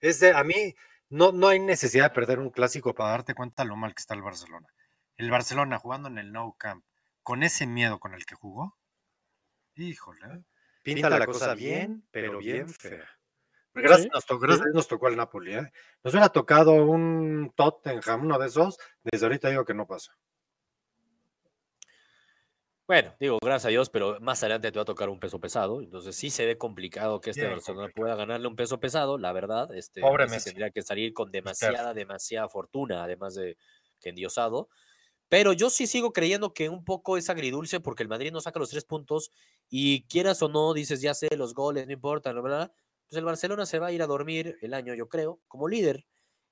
[0.00, 0.74] Es de, a mí,
[1.10, 4.14] no, no hay necesidad de perder un clásico para darte cuenta lo mal que está
[4.14, 4.68] el Barcelona.
[5.16, 6.84] El Barcelona jugando en el Nou Camp,
[7.22, 8.78] con ese miedo con el que jugó,
[9.74, 10.44] híjole,
[10.82, 13.08] pinta, la cosa bien, pero bien fea.
[13.74, 14.10] Gracias, Sí.
[14.12, 15.54] nos, tocó, gracias nos tocó el Napoli.
[15.54, 15.72] ¿eh?
[16.02, 20.16] Nos hubiera tocado un Tottenham, uno de esos, desde ahorita digo que no pasa.
[22.90, 25.80] Bueno, digo, gracias a Dios, pero más adelante te va a tocar un peso pesado.
[25.80, 28.02] Entonces sí se ve complicado que este Bien Barcelona complicado.
[28.04, 29.72] pueda ganarle un peso pesado, la verdad.
[29.76, 33.56] Este, Pobre Messi tendría que salir con demasiada, demasiada fortuna, además de
[34.00, 34.70] que endiosado.
[35.28, 38.58] Pero yo sí sigo creyendo que un poco es agridulce porque el Madrid no saca
[38.58, 39.30] los tres puntos
[39.68, 42.72] y quieras o no, dices, ya sé, los goles, no importa, bla, bla,
[43.08, 46.06] pues el Barcelona se va a ir a dormir el año, yo creo, como líder.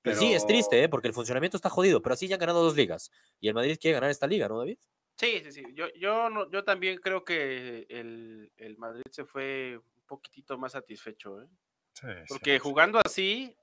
[0.04, 0.88] Y sí, es triste, Pero- ¿eh?
[0.88, 3.10] porque el funcionamiento está jodido, pero así ya han ganado dos ligas.
[3.40, 4.78] Y el Madrid quiere ganar esta liga, ¿no, David?
[5.18, 5.62] Sí, sí, sí.
[5.74, 10.72] Yo, yo, no, yo también creo que el, el Madrid se fue un poquitito más
[10.72, 11.48] satisfecho, ¿eh?
[12.28, 13.56] Porque jugando así,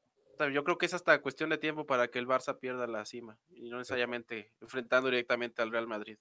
[0.52, 3.40] yo creo que es hasta cuestión de tiempo para que el Barça pierda la cima
[3.50, 6.18] y no necesariamente enfrentando directamente al Real Madrid.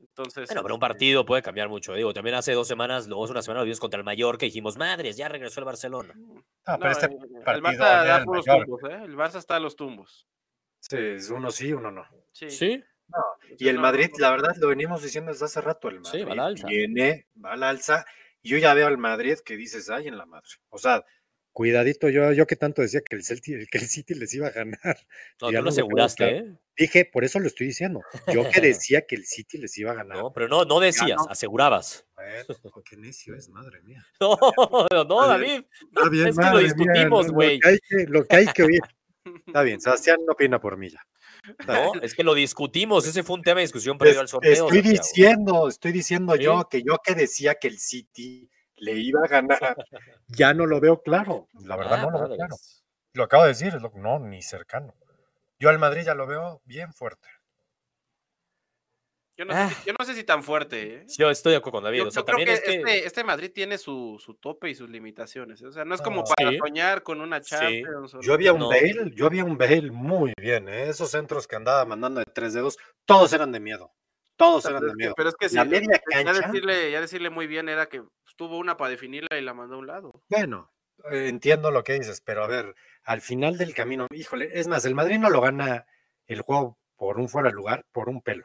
[0.00, 1.92] Entonces, Bueno, pero un este, partido puede cambiar mucho.
[1.92, 4.48] Digo, también hace dos semanas, luego hace una semana lo vimos contra el Mallorca y
[4.48, 6.14] dijimos, madres, ya regresó el Barcelona.
[6.64, 8.64] Ah, no, pero este eh, el partido Barça da puros Mallorca.
[8.66, 9.04] tumbos, ¿eh?
[9.04, 10.26] El Barça está a los tumbos.
[10.80, 10.96] Sí,
[11.30, 12.06] uno sí, uno no.
[12.32, 12.50] Sí.
[12.50, 12.84] Sí,
[13.58, 14.32] Y el no, Madrid, no, la no.
[14.42, 16.66] verdad, lo venimos diciendo desde hace rato, el Madrid Sí, va al alza.
[16.66, 18.04] viene, va al alza,
[18.42, 20.48] y yo ya veo al Madrid que dices, ay, en la madre.
[20.70, 21.04] O sea,
[21.52, 24.50] Cuidadito, yo, yo que tanto decía que el, Celti- que el City les iba a
[24.50, 24.80] ganar.
[25.40, 26.36] no, Ya tú lo no aseguraste.
[26.38, 26.56] ¿eh?
[26.76, 28.00] Dije, por eso lo estoy diciendo.
[28.32, 30.18] Yo que decía que el City les iba a ganar.
[30.18, 31.30] No, pero no, no decías, no.
[31.30, 32.08] asegurabas.
[32.16, 34.04] Bueno, qué necio es, madre mía.
[34.20, 35.62] No, no, A David.
[35.94, 37.58] Está bien, Es que lo discutimos, güey.
[37.58, 38.80] Lo, que hay que- lo que hay que oír.
[39.46, 41.00] Está bien, Sebastián no opina por mí ya.
[41.66, 43.06] No, es que lo discutimos.
[43.06, 44.52] Ese fue un tema de discusión previo al sorteo.
[44.52, 44.98] estoy Santiago.
[45.02, 46.42] diciendo, estoy diciendo Sí.
[46.42, 49.76] yo que yo que decía que el City le iba a ganar,
[50.28, 51.48] ya no lo veo claro.
[51.62, 52.56] La verdad Ah, no lo veo claro.
[53.12, 54.94] Lo acabo de decir, no, ni cercano.
[55.58, 57.28] Yo al Madrid ya lo veo bien fuerte.
[59.36, 59.68] Yo no, Ah.
[59.68, 60.94] sé, si- yo no sé si tan fuerte.
[60.98, 61.06] ¿eh?
[61.18, 61.98] Yo estoy de acuerdo con David.
[61.98, 62.74] Yo, o sea, yo creo que, es que.
[62.76, 65.60] Este, este Madrid tiene su, su tope y sus limitaciones.
[65.62, 65.66] ¿eh?
[65.66, 66.58] O sea, no es como Ah, para sí.
[66.58, 67.40] soñar con una.
[67.40, 68.16] Champions.
[68.20, 68.68] Yo había un No.
[68.68, 70.88] Bale, yo había un Bale muy bien, ¿eh?
[70.88, 73.92] esos centros que andaba mandando de tres dedos, todos eran de miedo.
[74.36, 75.14] Todos eran de que- miedo.
[75.16, 78.02] pero es que sí, La media ya decirle, ya decirle muy bien era que
[78.36, 80.12] tuvo una para definirla y la mandó a un lado.
[80.28, 80.70] bueno,
[81.10, 84.84] eh, entiendo lo que dices, pero a ver, al final del camino, híjole, es más,
[84.84, 85.86] el Madrid no lo gana
[86.26, 88.44] el juego por un fuera de lugar, por un pelo.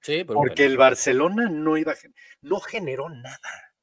[0.00, 1.94] Sí, pero Porque el Barcelona no iba,
[2.40, 3.74] no generó nada.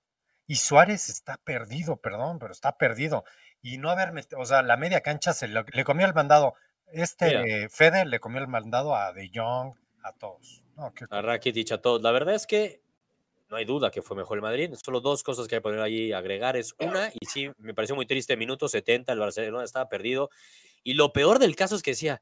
[0.48, 3.24] Y Suárez está perdido, perdón, pero está perdido.
[3.62, 6.54] Y no haber metido, o sea, la media cancha se le comió el mandado.
[6.88, 7.70] Este Mira.
[7.70, 10.64] Fede le comió el mandado a De Jong, a todos.
[10.76, 12.02] No, qué a Rakitic, a todos.
[12.02, 12.82] La verdad es que
[13.50, 14.74] no hay duda que fue mejor el Madrid.
[14.76, 17.96] Solo dos cosas que hay que poner allí agregar es una, y sí, me pareció
[17.96, 20.30] muy triste, minuto 70, el Barcelona estaba perdido.
[20.84, 22.22] Y lo peor del caso es que decía,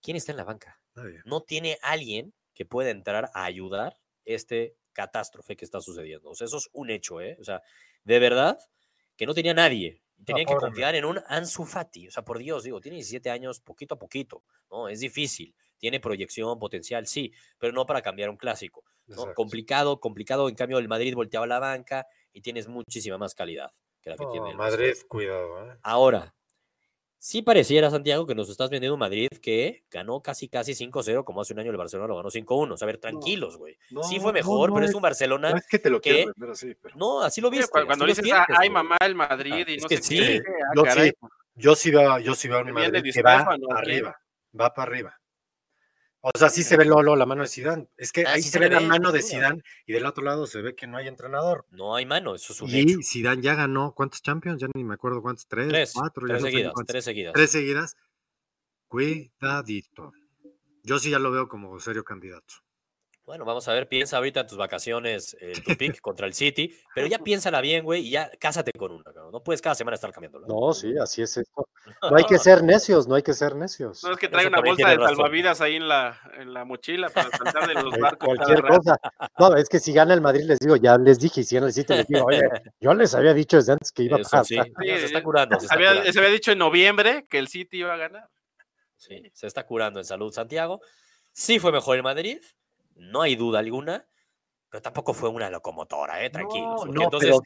[0.00, 0.80] ¿quién está en la banca?
[1.24, 6.28] No tiene alguien que pueda entrar a ayudar este catástrofe que está sucediendo.
[6.28, 7.36] O sea, eso es un hecho, ¿eh?
[7.40, 7.62] O sea,
[8.02, 8.58] de verdad
[9.16, 10.02] que no tenía nadie.
[10.24, 12.08] Tenían que confiar en un Ansu Fati.
[12.08, 14.42] O sea, por Dios, digo, tiene 17 años poquito a poquito,
[14.72, 14.88] ¿no?
[14.88, 15.54] Es difícil.
[15.78, 18.82] Tiene proyección, potencial, sí, pero no para cambiar un clásico.
[19.36, 20.48] Complicado, complicado.
[20.48, 23.70] En cambio, el Madrid volteaba la banca y tienes muchísima más calidad
[24.02, 25.08] que la que tiene No, el Madrid, Barcelona.
[25.08, 25.72] cuidado.
[25.72, 25.78] ¿eh?
[25.84, 26.34] Ahora,
[27.18, 31.40] sí pareciera, Santiago, que nos estás vendiendo un Madrid que ganó casi, casi 5-0, como
[31.40, 32.74] hace un año el Barcelona lo ganó 5-1.
[32.74, 33.74] O sea, a ver, tranquilos, güey.
[33.74, 35.50] sí No, fue no, mejor, no pero es un Barcelona.
[35.50, 37.66] No es que te lo que- quiero vender así, pero No, así lo viste.
[37.66, 39.96] cu- cuando así lo dices, ah, sientes, ay mamá, el Madrid y es no que
[39.98, 40.42] sé sí, qué.
[40.46, 41.12] ah, yo sí,
[41.56, 43.76] yo sí veo, yo sí veo a un ¿Que viene Madrid que va quién?
[43.76, 44.16] arriba,
[44.58, 45.18] va para arriba.
[46.20, 47.86] O sea, sí se ve Lolo la mano de Zidane.
[47.96, 49.22] Es que Ah, ahí sí se ve la mano de.
[49.22, 51.64] Zidane y del otro lado se ve que no hay entrenador.
[51.70, 53.02] No hay mano, eso es un Y.
[53.04, 54.60] Zidane ya ganó, ¿cuántos Champions?
[54.60, 57.04] Ya ni me acuerdo cuántos, tres, Tres, cuatro, ya tres no sé ni seguidas, tres
[57.04, 57.32] seguidas.
[57.34, 57.96] Tres seguidas.
[58.88, 60.12] Cuidadito.
[60.82, 62.54] Yo sí ya lo veo como serio candidato.
[63.28, 66.74] Bueno, vamos a ver, piensa ahorita en tus vacaciones, eh, tu pick contra el City,
[66.94, 69.30] pero ya piénsala bien, güey, y ya cásate con una, cabrón.
[69.32, 70.46] No puedes cada semana estar cambiándola.
[70.48, 71.68] No, sí, así es esto.
[72.10, 74.02] No hay que ser necios, no hay que ser necios.
[74.02, 77.10] No es que trae Eso una bolsa de salvavidas ahí en la, en la mochila
[77.10, 78.28] para saltar de los Eh, barcos.
[78.34, 78.78] cada Cualquier rato.
[78.78, 78.98] cosa.
[79.38, 81.66] No, es que si gana el Madrid, les digo, ya les dije, y si gana
[81.66, 82.40] el City, les digo, oye,
[82.80, 84.46] yo les había dicho desde antes que iba a pasar.
[84.46, 85.60] sí, se está curando.
[85.60, 86.12] Se está Había- curando.
[86.14, 88.26] se había dicho en noviembre que el City iba a ganar.
[88.96, 90.80] Sí, se está curando en salud Santiago.
[91.30, 92.38] Sí fue mejor el Madrid,
[92.98, 94.06] no hay duda alguna,
[94.68, 96.30] pero tampoco fue una locomotora, ¿eh?
[96.30, 96.70] Tranquilos.
[96.70, 97.42] No, porque no, entonces, pero,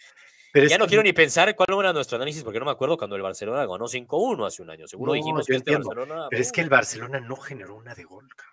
[0.53, 2.73] pero es ya no que- quiero ni pensar cuál era nuestro análisis, porque no me
[2.73, 4.87] acuerdo cuando el Barcelona ganó 5-1 hace un año.
[4.88, 6.27] Seguro No, dijimos que este Barcelona.
[6.31, 8.53] Pero es que el Barcelona no generó una de gol, cabrón.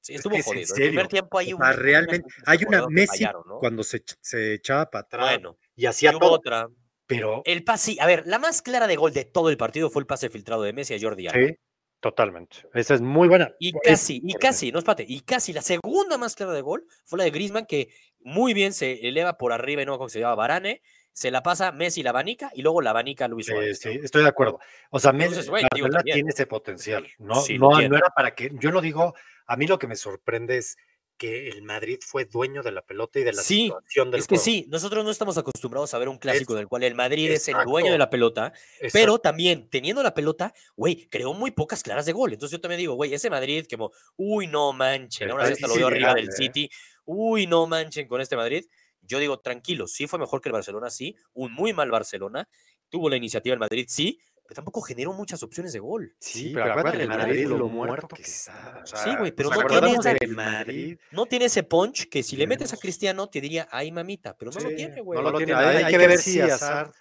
[0.00, 0.62] sí, es estuvo es en jodido.
[0.62, 1.60] El serio, primer tiempo hay un.
[1.62, 3.58] realmente, hay una Messi fallaron, ¿no?
[3.58, 6.68] cuando se, se echaba para atrás Bueno, y hacía todo, otra.
[7.06, 10.00] pero El pase, a ver, la más clara de gol de todo el partido fue
[10.02, 11.46] el pase filtrado de Messi a Jordi Alba.
[11.46, 11.54] sí,
[12.00, 12.58] totalmente.
[12.74, 13.52] Esa es muy buena.
[13.58, 17.18] Y casi, y casi, no, espérate, y casi la segunda más clara de gol fue
[17.18, 17.88] la de Griezmann, que
[18.20, 20.82] muy bien se eleva por arriba y no como se llama Varane,
[21.12, 23.78] se la pasa Messi la abanica y luego la abanica Luis Sí, Suárez.
[23.80, 24.60] sí, estoy de acuerdo.
[24.90, 26.14] O sea, me- Entonces, güey, digo, Barcelona también.
[26.14, 27.08] tiene ese potencial.
[27.18, 28.50] No, Sí, no, no era para que.
[28.54, 29.14] Yo lo digo,
[29.46, 30.76] a mí lo que me sorprende es
[31.18, 34.26] que el Madrid fue dueño de la pelota y de la Sí, situación del Es
[34.26, 34.44] que juego.
[34.44, 37.30] sí, nosotros no estamos acostumbrados a ver un clásico Es- en el cual el Madrid
[37.32, 38.90] es el dueño de la pelota, Exacto.
[38.92, 42.32] pero también teniendo la pelota, güey, creó muy pocas claras de gol.
[42.32, 45.74] Entonces yo también digo, güey, ese Madrid, como, uy, no manchen, ahora sí hasta lo
[45.74, 46.32] veo arriba del ¿eh?
[46.32, 46.70] City,
[47.04, 48.64] uy, no manchen con este Madrid.
[49.02, 52.48] Yo digo, tranquilo, sí fue mejor que el Barcelona, sí, un muy mal Barcelona,
[52.88, 54.18] tuvo la iniciativa el Madrid, sí,
[54.48, 56.16] pero tampoco generó muchas opciones de gol.
[56.18, 58.80] Sí, pero acuérdate del Madrid lo muerto que está.
[58.82, 60.98] o Sí, güey, pero no tiene esa- Madrid.
[61.10, 64.50] No tiene ese punch que si le metes a Cristiano te diría, ay mamita, pero
[64.50, 65.20] no lo tiene, güey.
[65.22, 65.52] No lo tiene.
[65.52, 66.92] Hay, hay que ver si Hazard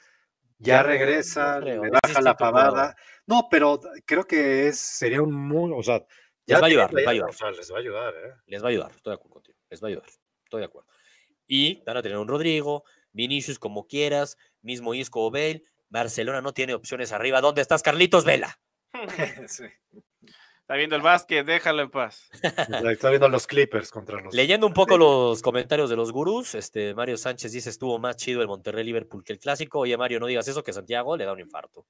[0.60, 2.98] ya regresa, creo, le baja la pavada.
[3.26, 6.04] No, pero creo que es, sería un muy, o sea,
[6.46, 7.30] Les va a ayudar, les va a ayudar.
[7.30, 8.34] O sea, les va a ayudar, ¿eh?
[8.48, 9.58] Les va a ayudar, estoy de acuerdo contigo.
[9.70, 10.08] Les va a ayudar,
[10.44, 10.90] estoy de acuerdo.
[11.48, 12.84] Y van a tener un Rodrigo,
[13.14, 15.64] Vinicius como quieras, mismo Isco o Bale.
[15.90, 17.42] Barcelona no tiene opciones arriba.
[17.42, 18.60] ¿Dónde estás, Carlitos Vela?
[19.48, 19.66] Sí.
[20.62, 22.30] Está viendo el básquet, déjalo en paz.
[22.92, 24.34] Está viendo los Clippers contra los.
[24.34, 28.42] Leyendo un poco los comentarios de los gurús, este Mario Sánchez dice estuvo más chido
[28.42, 29.80] el Monterrey Liverpool que el clásico.
[29.80, 31.86] Oye, Mario, no digas eso, que Santiago le da un infarto.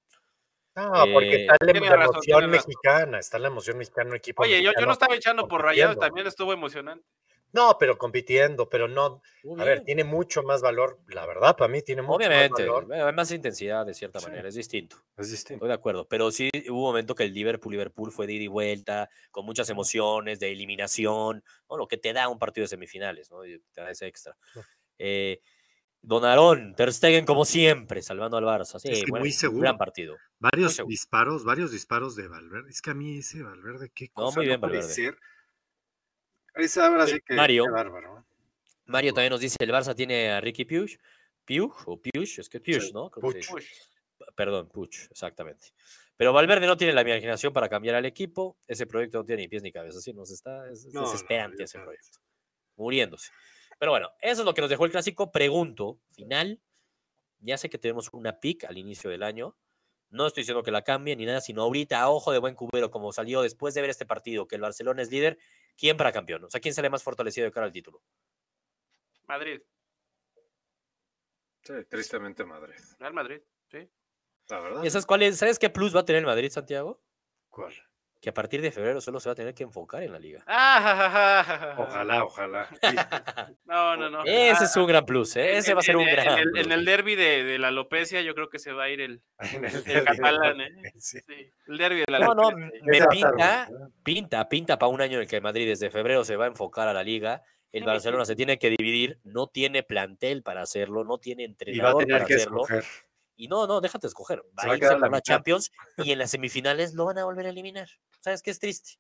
[0.76, 2.52] No, porque Eh, está la, emoción razón.
[2.52, 4.44] mexicana, está la emoción mexicana, un equipo.
[4.44, 7.04] Oye, yo, yo no estaba echando por rayados, también estuvo emocionante.
[7.58, 9.22] No, pero compitiendo, pero no.
[9.44, 12.86] Muy A ver, tiene mucho más valor, la verdad, para mí tiene mucho Obviamente, más
[12.86, 12.94] valor.
[13.08, 14.28] hay más intensidad de cierta Sí.
[14.28, 14.98] manera, es distinto.
[15.18, 15.56] Es distinto.
[15.56, 18.44] Estoy de acuerdo, pero sí hubo un momento que el Liverpool Liverpool fue de ida
[18.44, 21.78] y vuelta, con muchas emociones, de eliminación, ¿no?
[21.78, 23.44] lo que te da un partido de semifinales, ¿no?
[23.44, 24.38] Y te da ese extra.
[25.00, 25.42] Eh,
[26.02, 28.80] Donarón, Ter Stegen como siempre, salvando al Barça.
[28.80, 29.62] Sí, Es que bueno, muy seguro.
[29.62, 30.16] gran partido.
[30.40, 32.70] Varios disparos, varios disparos de Valverde.
[32.70, 34.94] Es que a mí ese Valverde, qué No, cosa muy bien, puede Valverde.
[34.94, 35.18] ser.
[36.58, 37.66] Esa ahora sí que Mario.
[37.66, 38.26] qué bárbaro.
[38.86, 41.00] Mario también nos dice, el Barça tiene a Ricky Puig.
[41.46, 43.12] Puig o Puig, es que Puig, Sí, ¿no?
[43.34, 43.54] Dice.
[44.36, 45.70] Perdón, Puig, exactamente.
[46.16, 48.58] Pero Valverde no tiene la imaginación para cambiar al equipo.
[48.68, 50.00] Ese proyecto no tiene ni pies ni cabeza.
[50.00, 52.20] Así nos está, es, No, desesperante ese proyecto.
[52.76, 53.32] Muriéndose.
[53.78, 55.32] Pero bueno, eso es lo que nos dejó el clásico.
[55.32, 56.60] Pregunto, final.
[57.40, 59.56] Ya sé que tenemos una pick al inicio del año.
[60.10, 62.92] No estoy diciendo que la cambie ni nada, sino ahorita, a ojo de buen cubero,
[62.92, 65.38] como salió después de ver este partido, que el Barcelona es líder,
[65.78, 66.46] ¿quién para campeón?
[66.46, 68.02] O sea, ¿quién sale más fortalecido de cara al título?
[69.28, 69.62] Madrid,
[71.68, 72.76] Sí, tristemente Madrid.
[72.98, 73.90] Real Madrid, sí.
[74.48, 74.84] La verdad.
[74.86, 75.38] ¿Y esas cuáles?
[75.38, 77.02] ¿Sabes qué plus va a tener el Madrid, Santiago?
[77.50, 77.74] ¿Cuál?
[78.20, 80.44] Que a partir de febrero solo se va a tener que enfocar en la liga.
[80.48, 81.82] Ah, ja, ja, ja, ja, ja.
[81.82, 82.68] Ojalá, ojalá.
[83.66, 84.24] No, no, no.
[84.26, 85.52] Ese Ah, es un gran plus, ¿eh?
[85.52, 86.66] en- Ese va a ser en- un en- gran En el, plus.
[86.66, 89.22] en el derby de, de la alopecia, yo creo que se va a ir el,
[89.40, 90.70] el el derbi de catalán, la- ¿eh?
[90.98, 91.20] Sí.
[91.68, 92.72] El derby de la No, no, me
[93.12, 93.70] pinta,
[94.04, 96.88] pinta, pinta para un año en el que Madrid desde febrero se va a enfocar
[96.88, 97.44] a la liga.
[97.72, 101.50] El Barcelona se tiene que dividir, no tiene plantel para hacerlo, no tiene Y va
[101.50, 102.62] a entrenador tener para que hacerlo.
[102.64, 102.84] escoger.
[103.36, 104.42] Y no, no, déjate escoger.
[104.58, 105.22] Va a irse a por la la mitad.
[105.22, 107.88] Champions y en las semifinales lo van a volver a eliminar.
[108.28, 108.92] ¿Sabes qué es triste?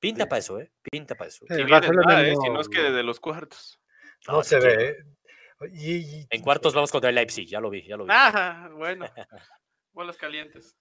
[0.00, 0.28] Pinta Sí.
[0.28, 0.72] para eso, ¿eh?
[0.90, 1.46] Pinta para eso.
[1.48, 2.32] Sí, está, ¿eh?
[2.34, 3.78] no- Si no es que desde los cuartos.
[4.26, 4.96] No se ve, ¿eh?
[5.72, 8.10] Y, y- En cuartos vamos contra el Leipzig, ya lo vi, ya lo vi.
[8.12, 9.06] Ah, bueno.
[9.92, 10.74] Bolas calientes.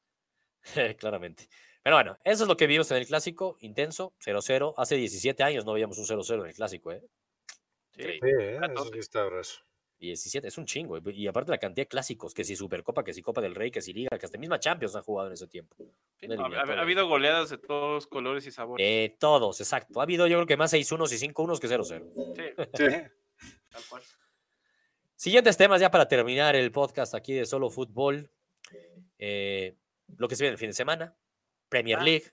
[0.98, 1.48] Claramente.
[1.84, 4.74] Pero bueno, eso es lo que vimos en el clásico, intenso, 0-0.
[4.78, 7.04] Hace 17 años no veíamos un 0-0 en el clásico, ¿eh?
[7.92, 8.02] Sí.
[8.02, 8.56] Sí, ¿eh?
[8.64, 9.04] Eso tope.
[9.04, 9.10] sí
[9.96, 10.24] grueso.
[10.24, 10.98] 17, es un chingo.
[10.98, 13.72] Y y aparte la cantidad de clásicos, que si Supercopa, que si Copa del Rey,
[13.72, 15.76] que si Liga, que hasta misma Champions han jugado en ese tiempo.
[16.20, 18.86] Sí, Una no, ha- habido goleadas de todos colores y sabores.
[18.86, 20.00] Eh, todos, exacto.
[20.00, 22.36] Ha habido yo creo que más 6-1 y 5-1 que 0-0.
[22.36, 22.86] Sí, Sí.
[23.70, 24.04] tal cual.
[25.16, 28.30] Siguientes temas ya para terminar el podcast aquí de Solo Fútbol.
[29.18, 29.76] Eh,
[30.18, 31.16] lo que se viene el fin de semana.
[31.70, 32.04] Premier Ah.
[32.04, 32.26] League.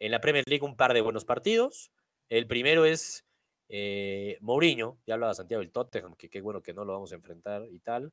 [0.00, 1.92] En la Premier League un par de buenos partidos.
[2.28, 3.24] El primero es
[3.72, 4.98] eh, Mourinho.
[5.06, 7.78] Ya hablaba Santiago del Tottenham, que qué bueno que no lo vamos a enfrentar y
[7.78, 8.12] tal.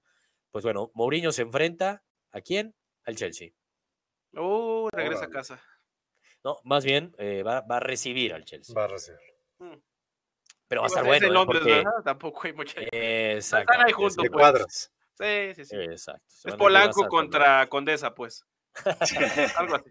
[0.52, 2.76] Pues bueno, Mourinho se enfrenta ¿a quién?
[3.04, 3.50] Al Chelsea.
[4.34, 5.62] Uh, regresa a casa.
[6.44, 8.76] No, más bien eh, va, va a recibir al Chelsea.
[8.76, 9.20] Va a recibir.
[10.68, 11.26] Pero va a estar es bueno.
[11.26, 11.34] en ¿eh?
[11.34, 12.04] Londres, Porque- ¿verdad?
[12.04, 12.80] Tampoco hay mucha.
[12.92, 13.72] Exacto.
[13.72, 14.42] Están ahí juntos, De pues.
[14.42, 14.94] cuadras.
[15.18, 15.76] Sí, sí, sí.
[15.78, 16.24] Exacto.
[16.28, 18.46] se Es Polanco contra Condesa, pues.
[19.58, 19.90] Algo así.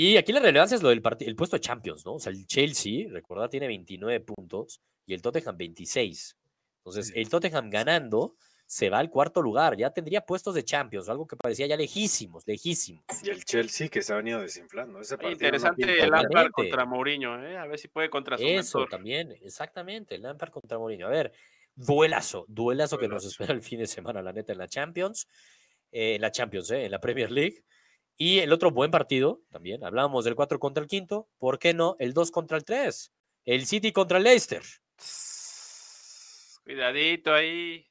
[0.00, 2.14] Y aquí la relevancia es lo del el puesto de Champions, ¿no?
[2.14, 6.36] O sea, el Chelsea, recordad, tiene 29 puntos y el Tottenham 26.
[6.76, 11.26] Entonces, el Tottenham ganando se va al cuarto lugar, ya tendría puestos de Champions, algo
[11.26, 13.02] que parecía ya lejísimos, lejísimos.
[13.24, 15.00] Y el Chelsea que se ha venido desinflando.
[15.00, 16.10] Ese partido interesante el.
[16.10, 17.58] Lampard contra Mourinho, ¿eh?
[17.58, 18.90] A ver si puede contra su Eso mentor.
[18.90, 21.08] también, exactamente, el Lampard contra Mourinho.
[21.08, 21.32] A ver,
[21.74, 23.28] duelazo, duelazo que nos Duelazo.
[23.30, 25.26] espera el fin de semana, la neta, en la Champions,
[25.90, 27.64] eh, en la Champions, eh, en la Premier League.
[28.20, 31.94] Y el otro buen partido, también, hablábamos del 4 contra el quinto, ¿por qué no?
[32.00, 33.12] El 2 contra el 3,
[33.44, 34.62] el City contra el Leicester.
[36.64, 37.86] Cuidadito ahí.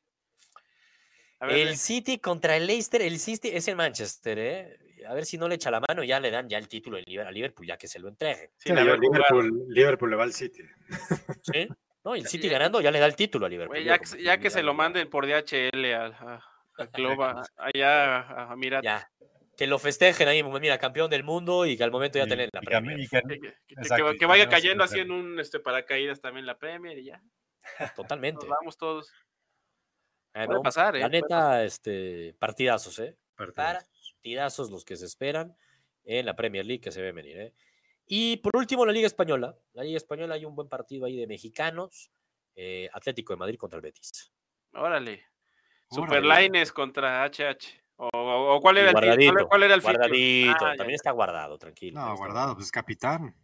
[1.40, 4.78] A ver, El City contra el Leicester, el City es en Manchester, ¿eh?
[5.08, 7.32] A ver si no le echa la mano, ya le dan ya el título a
[7.32, 8.52] Liverpool, ya que se lo entregue.
[8.58, 8.72] Sí.
[8.74, 10.64] Liverpool, Liverpool le va al City.
[11.44, 11.68] ¿sí?
[12.04, 13.84] No, el City ganando ya le da el título a Liverpool.
[13.84, 16.44] Ya, que, se- ya que se lo manden por DHL a, a,
[16.80, 18.84] a Globo, a- allá a, a Mirat.
[18.84, 19.10] Ya.
[19.58, 22.50] Que lo festejen ahí, mira, campeón del mundo y que al momento ya Y- tener
[22.54, 23.10] la Premier.
[23.10, 27.22] que- Que, vaya cayendo así en un este, paracaídas también la Premier y ya.
[27.96, 28.46] Totalmente.
[28.46, 29.12] Nos vamos todos.
[30.34, 31.00] Ah, puede no, pasar, ¿eh?
[31.00, 33.18] La neta, este, partidazos, ¿eh?
[33.36, 35.58] Partidazos los que se esperan
[36.06, 37.54] en la Premier League que se ve venir, ¿eh?
[38.06, 39.58] Y por último, la Liga Española.
[39.74, 42.12] La Liga Española hay un buen partido ahí de mexicanos.
[42.60, 44.32] eh, Atlético de Madrid contra el Betis.
[44.74, 44.82] Órale.
[44.82, 45.28] Órale.
[45.92, 47.84] Superlines contra HH.
[48.00, 50.08] O, cuál era el guardadito, cuál, cuál era el fixture?
[50.08, 50.66] guardadito.
[50.66, 50.96] Ah, también ya.
[50.96, 52.00] está guardado, tranquilo.
[52.00, 53.36] No, guardado, pues capitán.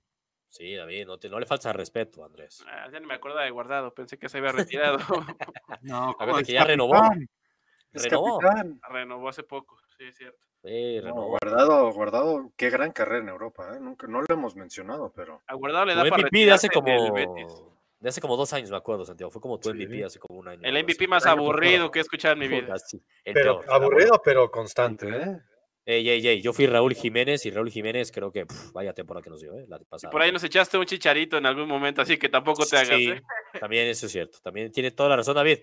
[0.47, 2.63] Sí, David, no, te, no le falta respeto, Andrés.
[2.67, 4.97] Ah, ya ni me acuerdo de guardado, pensé que se había retirado.
[5.81, 6.39] No, Acuérdate ¿cómo?
[6.39, 7.01] Es que ya renovó.
[7.91, 8.39] Es Renovó.
[8.39, 8.79] capitán.
[8.89, 10.45] Renovó hace poco, sí, es cierto.
[10.63, 11.27] Sí, No, renovó.
[11.29, 13.79] guardado, guardado, qué gran carrera en Europa, ¿eh?
[13.81, 16.87] Nunca, no lo hemos mencionado, pero A guardado le da para MVP de hace como.
[18.03, 19.31] De hace como dos años, me acuerdo, Santiago.
[19.31, 19.75] Fue como tu Sí.
[19.77, 20.59] MVP hace como un año.
[20.61, 21.07] El MVP así.
[21.07, 22.75] más aburrido que he escuchado en mi vida.
[23.23, 25.37] Pero aburrido, pero constante, ¿eh?
[25.85, 29.29] Ey, ey, ey, Yo fui Raúl Jiménez y Raúl Jiménez creo que vaya temporada que
[29.29, 29.65] nos dio, ¿eh?
[29.69, 30.11] La Y pasada.
[30.11, 32.97] por ahí nos echaste un chicharito en algún momento, así que tampoco te hagas.
[32.97, 33.21] Sí, ¿eh?
[33.59, 34.37] También eso es cierto.
[34.43, 35.59] También tiene toda la razón, David.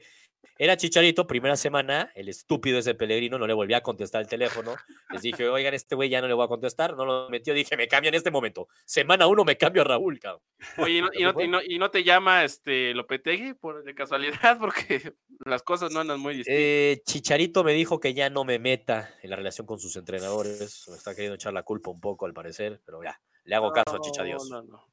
[0.59, 4.77] Era Chicharito, primera semana, el estúpido ese Pellegrino no le volvía a contestar el teléfono.
[5.11, 7.77] Les dije, oigan, este güey ya no le voy a contestar, no lo metió, dije,
[7.79, 8.69] me cambia en este momento.
[8.85, 10.43] Semana uno me cambio a Raúl, cabrón.
[10.77, 13.95] Oye, ¿y no, y no- y no- y no te llama este Lopetegui por de
[13.95, 14.59] casualidad?
[14.61, 15.15] Porque
[15.47, 16.61] las cosas no andan muy distintas.
[16.61, 20.85] Eh, Chicharito me dijo que ya no me meta en la relación con sus entrenadores.
[20.89, 23.97] Me está queriendo echar la culpa un poco, al parecer, pero ya, le hago caso
[23.97, 24.49] a Chicha Dios.
[24.51, 24.87] No, no.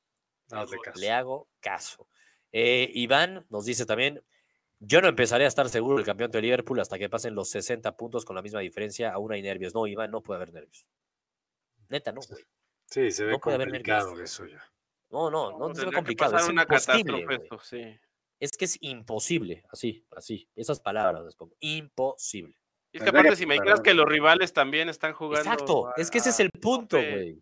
[0.52, 0.98] Hazle caso.
[1.00, 2.08] Le hago caso.
[2.54, 4.24] Eh, Iván nos dice también,
[4.80, 7.96] yo no empezaré a estar seguro del campeonato de Liverpool hasta que pasen los 60
[7.98, 9.74] puntos con la misma diferencia, aún hay nervios.
[9.74, 10.88] No, Iván, no puede haber nervios.
[11.90, 12.44] Neta, no, güey.
[12.86, 14.32] Sí, se ve No puede haber complicado nervios.
[14.32, 14.64] eso ya.
[15.10, 16.38] No, no, no, no se ve complicado.
[16.38, 18.00] Es una imposible, esto, sí.
[18.40, 20.48] Es que es imposible, así, así.
[20.56, 21.56] Esas palabras les pongo.
[21.60, 22.56] Imposible.
[22.92, 25.50] Y es que aparte, si me dijeras que los rivales también están jugando.
[25.50, 27.42] Exacto, es que ese es el punto, güey.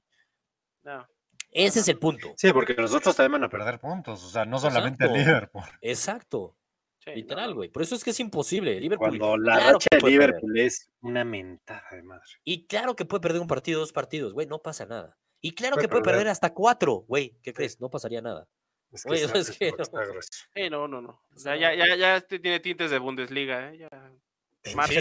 [0.84, 1.06] no.
[1.52, 2.34] Ese es el punto.
[2.36, 4.22] Sí, porque los otros también van a perder puntos.
[4.26, 5.14] O sea, no solamente el.
[5.14, 5.64] Liverpool.
[5.80, 6.58] Exacto,
[7.06, 7.56] Sí, literal, no.
[7.58, 7.70] güey.
[7.70, 8.80] Por eso es que es imposible.
[8.80, 10.12] Liverpool, Cuando la claro racha de perder.
[10.12, 12.24] Liverpool es una mentada de madre.
[12.44, 15.18] Y claro que puede perder un partido, dos partidos, güey, no pasa nada.
[15.42, 16.18] Y claro Puede que puede perder.
[16.20, 17.38] perder hasta cuatro, güey.
[17.44, 17.80] ¿Qué crees?
[17.80, 18.48] No pasaría nada.
[18.92, 20.14] Es que, Oye, está- es que está no.
[20.56, 21.22] Sí, no, no, no.
[21.36, 23.78] O sea, ya, ya, ya este tiene tintes de Bundesliga, ¿eh?
[23.78, 23.90] Ya.
[24.76, 25.00] Marzo.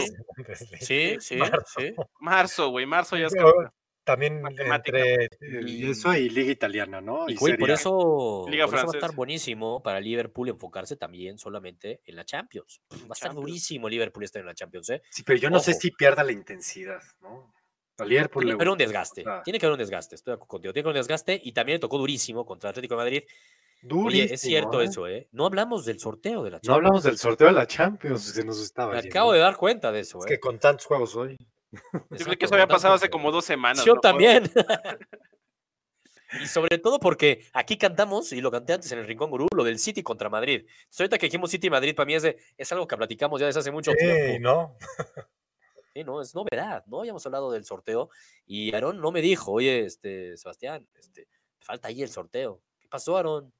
[0.81, 1.65] Sí, sí, Marzo.
[1.77, 1.95] sí.
[2.19, 3.71] Marzo, güey, marzo ya es Pero campeón.
[4.05, 4.41] También
[4.71, 5.27] entre
[5.65, 7.27] y eso y Liga Italiana, ¿no?
[7.27, 10.95] Y, Y güey, por eso, Liga por eso va a estar buenísimo para Liverpool enfocarse
[10.95, 12.81] también solamente en la Champions.
[12.91, 15.01] Va a estar durísimo Liverpool estar en la Champions, ¿eh?
[15.09, 17.51] Sí, pero yo no sé si pierda la intensidad, ¿no?
[17.97, 19.23] Tiene que haber un desgaste.
[19.25, 19.41] Ah.
[19.43, 20.15] Tiene que haber un desgaste.
[20.15, 20.71] Estoy contigo.
[20.73, 23.23] Tiene que haber un desgaste y también le tocó durísimo contra Atlético de Madrid.
[23.23, 24.85] Oye, Durísimo, es cierto ¿eh?
[24.85, 25.29] eso, ¿eh?
[25.31, 26.75] No hablamos del sorteo de la No Champions.
[26.75, 29.13] hablamos del sorteo de la Champions, se nos estaba Me yendo.
[29.13, 30.27] acabo de dar cuenta de eso, Es ¿eh?
[30.29, 31.37] que con tantos juegos hoy.
[32.11, 33.83] Yo creo que eso había pasado hace como dos semanas.
[33.85, 34.01] Yo ¿no?
[34.01, 34.43] también.
[36.41, 39.63] y sobre todo porque aquí cantamos, y lo canté antes en el Rincón Gurú, lo
[39.63, 40.61] del City contra Madrid.
[40.67, 43.39] Entonces, ahorita que dijimos City y Madrid, para mí es, de- es algo que platicamos
[43.39, 44.39] ya desde hace mucho Sí, tiempo.
[44.41, 44.77] ¿no?
[45.93, 46.99] Sí, no, es novedad, ¿no?
[46.99, 48.09] Habíamos hablado del sorteo
[48.45, 51.29] y Aarón no me dijo, oye, este, Sebastián, este,
[51.61, 52.61] falta ahí el sorteo.
[52.81, 53.53] ¿Qué pasó, Aarón?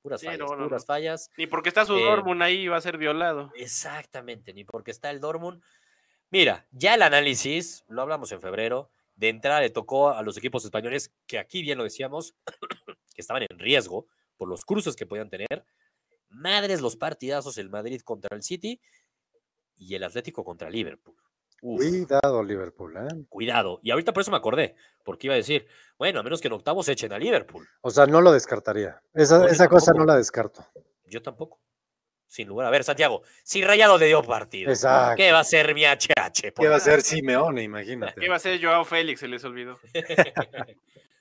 [0.00, 0.86] Puras Sí, fallas, no, no, puras no.
[0.86, 1.32] fallas.
[1.36, 3.50] Ni porque está su Eh, Dortmund ahí va a ser violado.
[3.56, 5.64] Exactamente, ni porque está el Dortmund.
[6.34, 10.64] Mira, ya el análisis, lo hablamos en febrero, de entrada le tocó a los equipos
[10.64, 12.34] españoles, que aquí bien lo decíamos,
[13.14, 15.64] que estaban en riesgo por los cruces que podían tener.
[16.30, 18.80] Madres los partidazos, el Madrid contra el City
[19.76, 21.14] y el Atlético contra Liverpool.
[21.62, 23.26] Uf, Cuidado, Liverpool, ¿eh?
[23.28, 23.78] cuidado.
[23.84, 24.74] Y ahorita por eso me acordé,
[25.04, 25.68] porque iba a decir,
[25.98, 27.64] bueno, a menos que en octavos echen a Liverpool.
[27.80, 29.00] O sea, no lo descartaría.
[29.12, 30.66] Esa, No, esa cosa no la descarto.
[31.06, 31.60] Yo tampoco.
[32.26, 35.16] Sin lugar a ver, Santiago, si Rayado le dio partido, Exacto.
[35.16, 36.52] ¿qué va a hacer mi HH?
[36.56, 37.62] ¿Qué va a ser Simeone?
[37.62, 38.20] Imagínate.
[38.20, 39.20] ¿Qué va a ser Joao Félix?
[39.20, 39.78] Se les olvidó.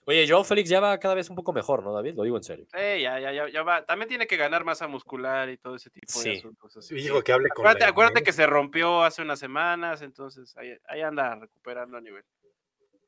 [0.06, 2.16] Oye, Joao Félix ya va cada vez un poco mejor, ¿no, David?
[2.16, 2.66] Lo digo en serio.
[2.74, 3.86] Eh, ya, ya, ya, ya va.
[3.86, 6.30] También tiene que ganar masa muscular y todo ese tipo Sí.
[6.32, 6.76] de asuntos.
[6.76, 8.26] así Digo que- hable con Acuérdate, la acuérdate Inés.
[8.26, 12.24] que se rompió hace unas semanas, entonces ahí, ahí anda recuperando a nivel.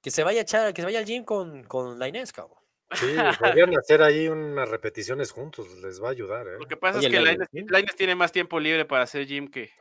[0.01, 2.59] Que se vaya a echar, que se vaya al gym con, con la Inés, cabrón.
[2.93, 3.07] Sí,
[3.39, 6.57] podrían hacer ahí unas repeticiones juntos, les va a ayudar, ¿eh?
[6.59, 7.65] Lo que pasa Oye, es que ¿sí?
[7.67, 9.71] Lainez tiene más tiempo libre para hacer gym que,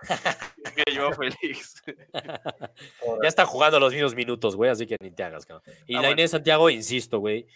[0.75, 1.83] que Joao Félix.
[3.23, 5.63] Ya están jugando los mismos minutos, güey, así que ni te hagas, cabrón.
[5.87, 6.13] Y Ah, la bueno.
[6.21, 7.47] Inés Santiago, insisto, güey,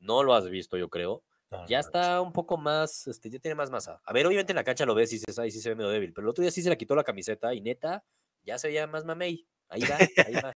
[0.00, 1.22] no lo has visto, yo creo.
[1.50, 4.00] No, Ya no, está un poco más, este, ya tiene más masa.
[4.04, 5.90] A ver, obviamente en la cancha lo ves y dices, ay, sí se ve medio
[5.90, 8.04] débil, pero el otro día sí se le quitó la camiseta y neta,
[8.42, 9.46] ya se veía más mamey.
[9.68, 10.54] Ahí va, ahí va.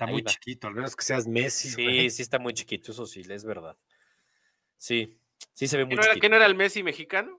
[0.00, 0.30] Está ahí muy va.
[0.30, 1.74] chiquito, al menos que seas Messi.
[1.74, 2.00] güey.
[2.08, 3.76] Sí, sí está muy chiquito, eso sí, es verdad.
[4.78, 5.18] Sí,
[5.52, 6.22] sí se ve ¿Que muy no, era, chiquito.
[6.22, 7.38] que no era el Messi mexicano?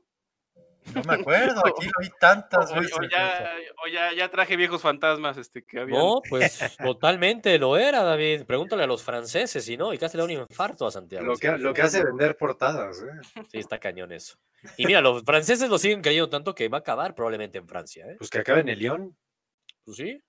[0.95, 2.93] No me acuerdo, aquí lo vi tantas O, veces.
[2.97, 3.51] o ya,
[3.84, 5.97] o ya, ya traje viejos fantasmas este, que había.
[5.97, 8.45] No, pues totalmente lo era, David.
[8.45, 11.26] Pregúntale a los franceses, si no, y casi le da un infarto a Santiago.
[11.26, 13.43] Lo que, lo que hace vender portadas, ¿eh?
[13.51, 14.38] Sí, está cañón eso.
[14.78, 18.05] Y mira, los franceses lo siguen creyendo tanto que va a acabar probablemente en Francia,
[18.07, 18.16] ¿eh?
[18.18, 19.18] Pues que acabe en el Lyon.
[19.86, 20.24] Pues sí,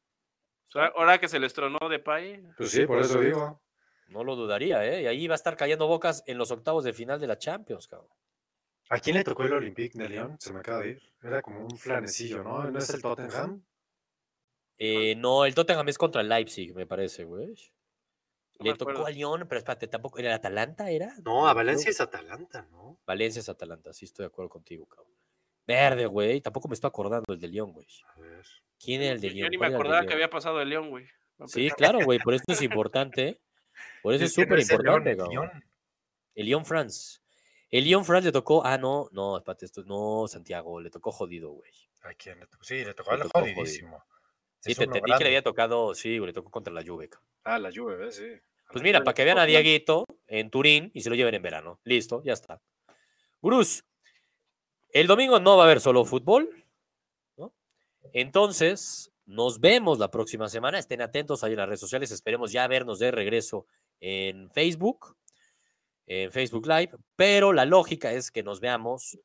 [0.75, 2.43] ahora que se les tronó de Pay.
[2.57, 3.61] Pues sí, por eso digo.
[4.09, 5.03] no lo dudaría, ¿eh?
[5.03, 7.89] Y ahí va a estar callando bocas en los octavos de final de la Champions,
[7.89, 8.11] cabrón.
[8.91, 10.37] ¿A quién le tocó el Olympique de Lyon?
[10.39, 11.03] Se me acaba de ir.
[11.23, 12.71] Era como un flanecillo, ¿no?
[12.71, 13.65] ¿No es el Tottenham?
[14.77, 17.55] Eh, no, el Tottenham es contra el Leipzig, me parece, güey.
[18.59, 20.19] No Le tocó a Lyon, pero espérate, tampoco.
[20.19, 20.91] ¿Era el Atalanta?
[20.91, 21.15] ¿Era?
[21.25, 22.99] No, a Valencia es Atalanta, ¿no?
[23.07, 25.15] Valencia es Atalanta, sí estoy de acuerdo contigo, cabrón.
[25.67, 26.41] Verde, güey.
[26.41, 27.87] Tampoco me estoy acordando el de Lyon, güey.
[28.79, 29.51] ¿Quién era el de Yo Lyon?
[29.51, 31.07] ni me ¿Cuál era el de acordaba que había pasado el León, güey.
[31.47, 33.41] Sí, claro, güey, por eso es importante.
[34.03, 35.15] Por eso es súper es importante.
[35.15, 35.51] Lyon.
[36.35, 37.21] El Lyon France.
[37.71, 38.65] El Lyon France le tocó.
[38.65, 41.73] Ah, no, no, espérate, esto no, Santiago, le tocó jodido, güey.
[42.03, 42.65] ¿A quién le tocó?
[42.65, 43.55] Sí, le tocó Le al tocó jodido.
[43.57, 44.05] jodidísimo.
[44.61, 47.11] Sí, Es te entendí que le había tocado, sí, güey, le tocó contra la Juve.
[47.45, 48.17] Ah, la Juve, ¿ves?
[48.17, 48.27] Sí.
[48.71, 51.43] Pues mira, para que vean a pues, Dieguito en Turín y se lo lleven en
[51.43, 51.81] verano.
[51.85, 52.61] Listo, ya está.
[53.41, 53.83] Bruce,
[54.93, 56.49] el domingo no va a haber solo fútbol.
[58.13, 60.79] Entonces, nos vemos la próxima semana.
[60.79, 62.11] Estén atentos ahí en las redes sociales.
[62.11, 63.67] Esperemos ya vernos de regreso
[64.01, 65.17] en Facebook,
[66.07, 66.91] en Facebook Live.
[67.17, 69.19] Pero la lógica es que nos veamos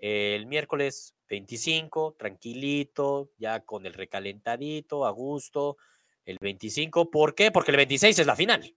[0.00, 5.78] el miércoles 25, tranquilito, ya con el recalentadito, a gusto.
[6.26, 7.50] El 25, ¿por qué?
[7.50, 8.76] Porque el 26 es la final.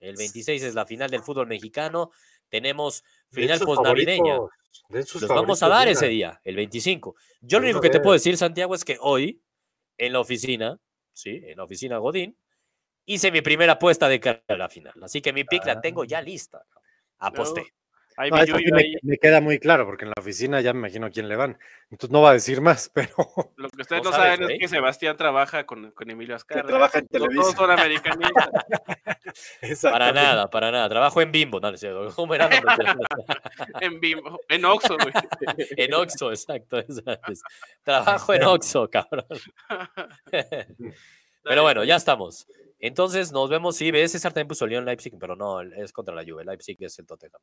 [0.00, 2.10] El 26 es la final del fútbol mexicano.
[2.48, 7.14] Tenemos final sus Los vamos a dar ese día, el 25.
[7.40, 9.42] Yo lo único que te puedo decir, Santiago, es que hoy,
[9.98, 10.78] en la oficina,
[11.12, 12.36] sí, en la oficina Godín,
[13.06, 14.94] hice mi primera apuesta de cara a la final.
[15.02, 16.64] Así que mi pick la tengo ya lista.
[17.18, 17.74] Aposté.
[18.16, 18.94] No, me, ahí.
[19.02, 21.58] me queda muy claro, porque en la oficina ya me imagino a quién le van.
[21.90, 23.12] Entonces no va a decir más, pero
[23.56, 26.68] Lo que ustedes No saben es que Sebastián trabaja con, con Emilio Azcárraga.
[26.68, 28.48] trabaja en Todos son americanistas.
[29.82, 30.88] Para nada, para nada.
[30.88, 31.58] Trabajo en Bimbo.
[31.58, 31.76] No, no
[33.80, 35.12] en Bimbo, en Oxxo, güey.
[35.76, 36.78] en Oxxo, exacto.
[36.78, 37.32] exacto.
[37.82, 39.26] Trabajo en Oxxo, cabrón.
[41.42, 42.46] Pero bueno, ya estamos.
[42.78, 43.76] Entonces nos vemos.
[43.76, 46.44] Sí, ves, César también puso León Leipzig, pero no, es contra la Juve.
[46.44, 47.40] Leipzig es el Tottenham.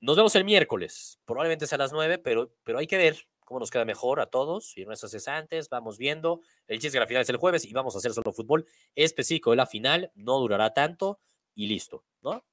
[0.00, 1.20] Nos vemos el miércoles.
[1.24, 4.26] Probablemente sea a las 9, pero, pero hay que ver cómo nos queda mejor a
[4.26, 5.68] todos y nuestros cesantes.
[5.68, 6.40] Vamos viendo.
[6.66, 8.66] El chiste es que la final es el jueves y vamos a hacer solo fútbol
[8.94, 10.10] específico de la final.
[10.14, 11.20] No durará tanto
[11.54, 12.44] y listo, ¿no?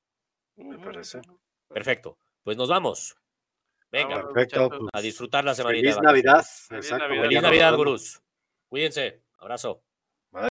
[0.55, 1.21] Me parece.
[1.67, 2.17] Perfecto.
[2.43, 3.15] Pues nos vamos.
[3.89, 5.81] Venga, Perfecto, pues, a disfrutar la semanita.
[5.81, 6.45] Feliz de Navidad.
[6.67, 7.03] Feliz Exacto.
[7.05, 7.21] Navidad.
[7.21, 8.21] Feliz Ya nos Navidad, gurús.
[8.67, 9.21] Cuídense.
[9.37, 9.86] Abrazo.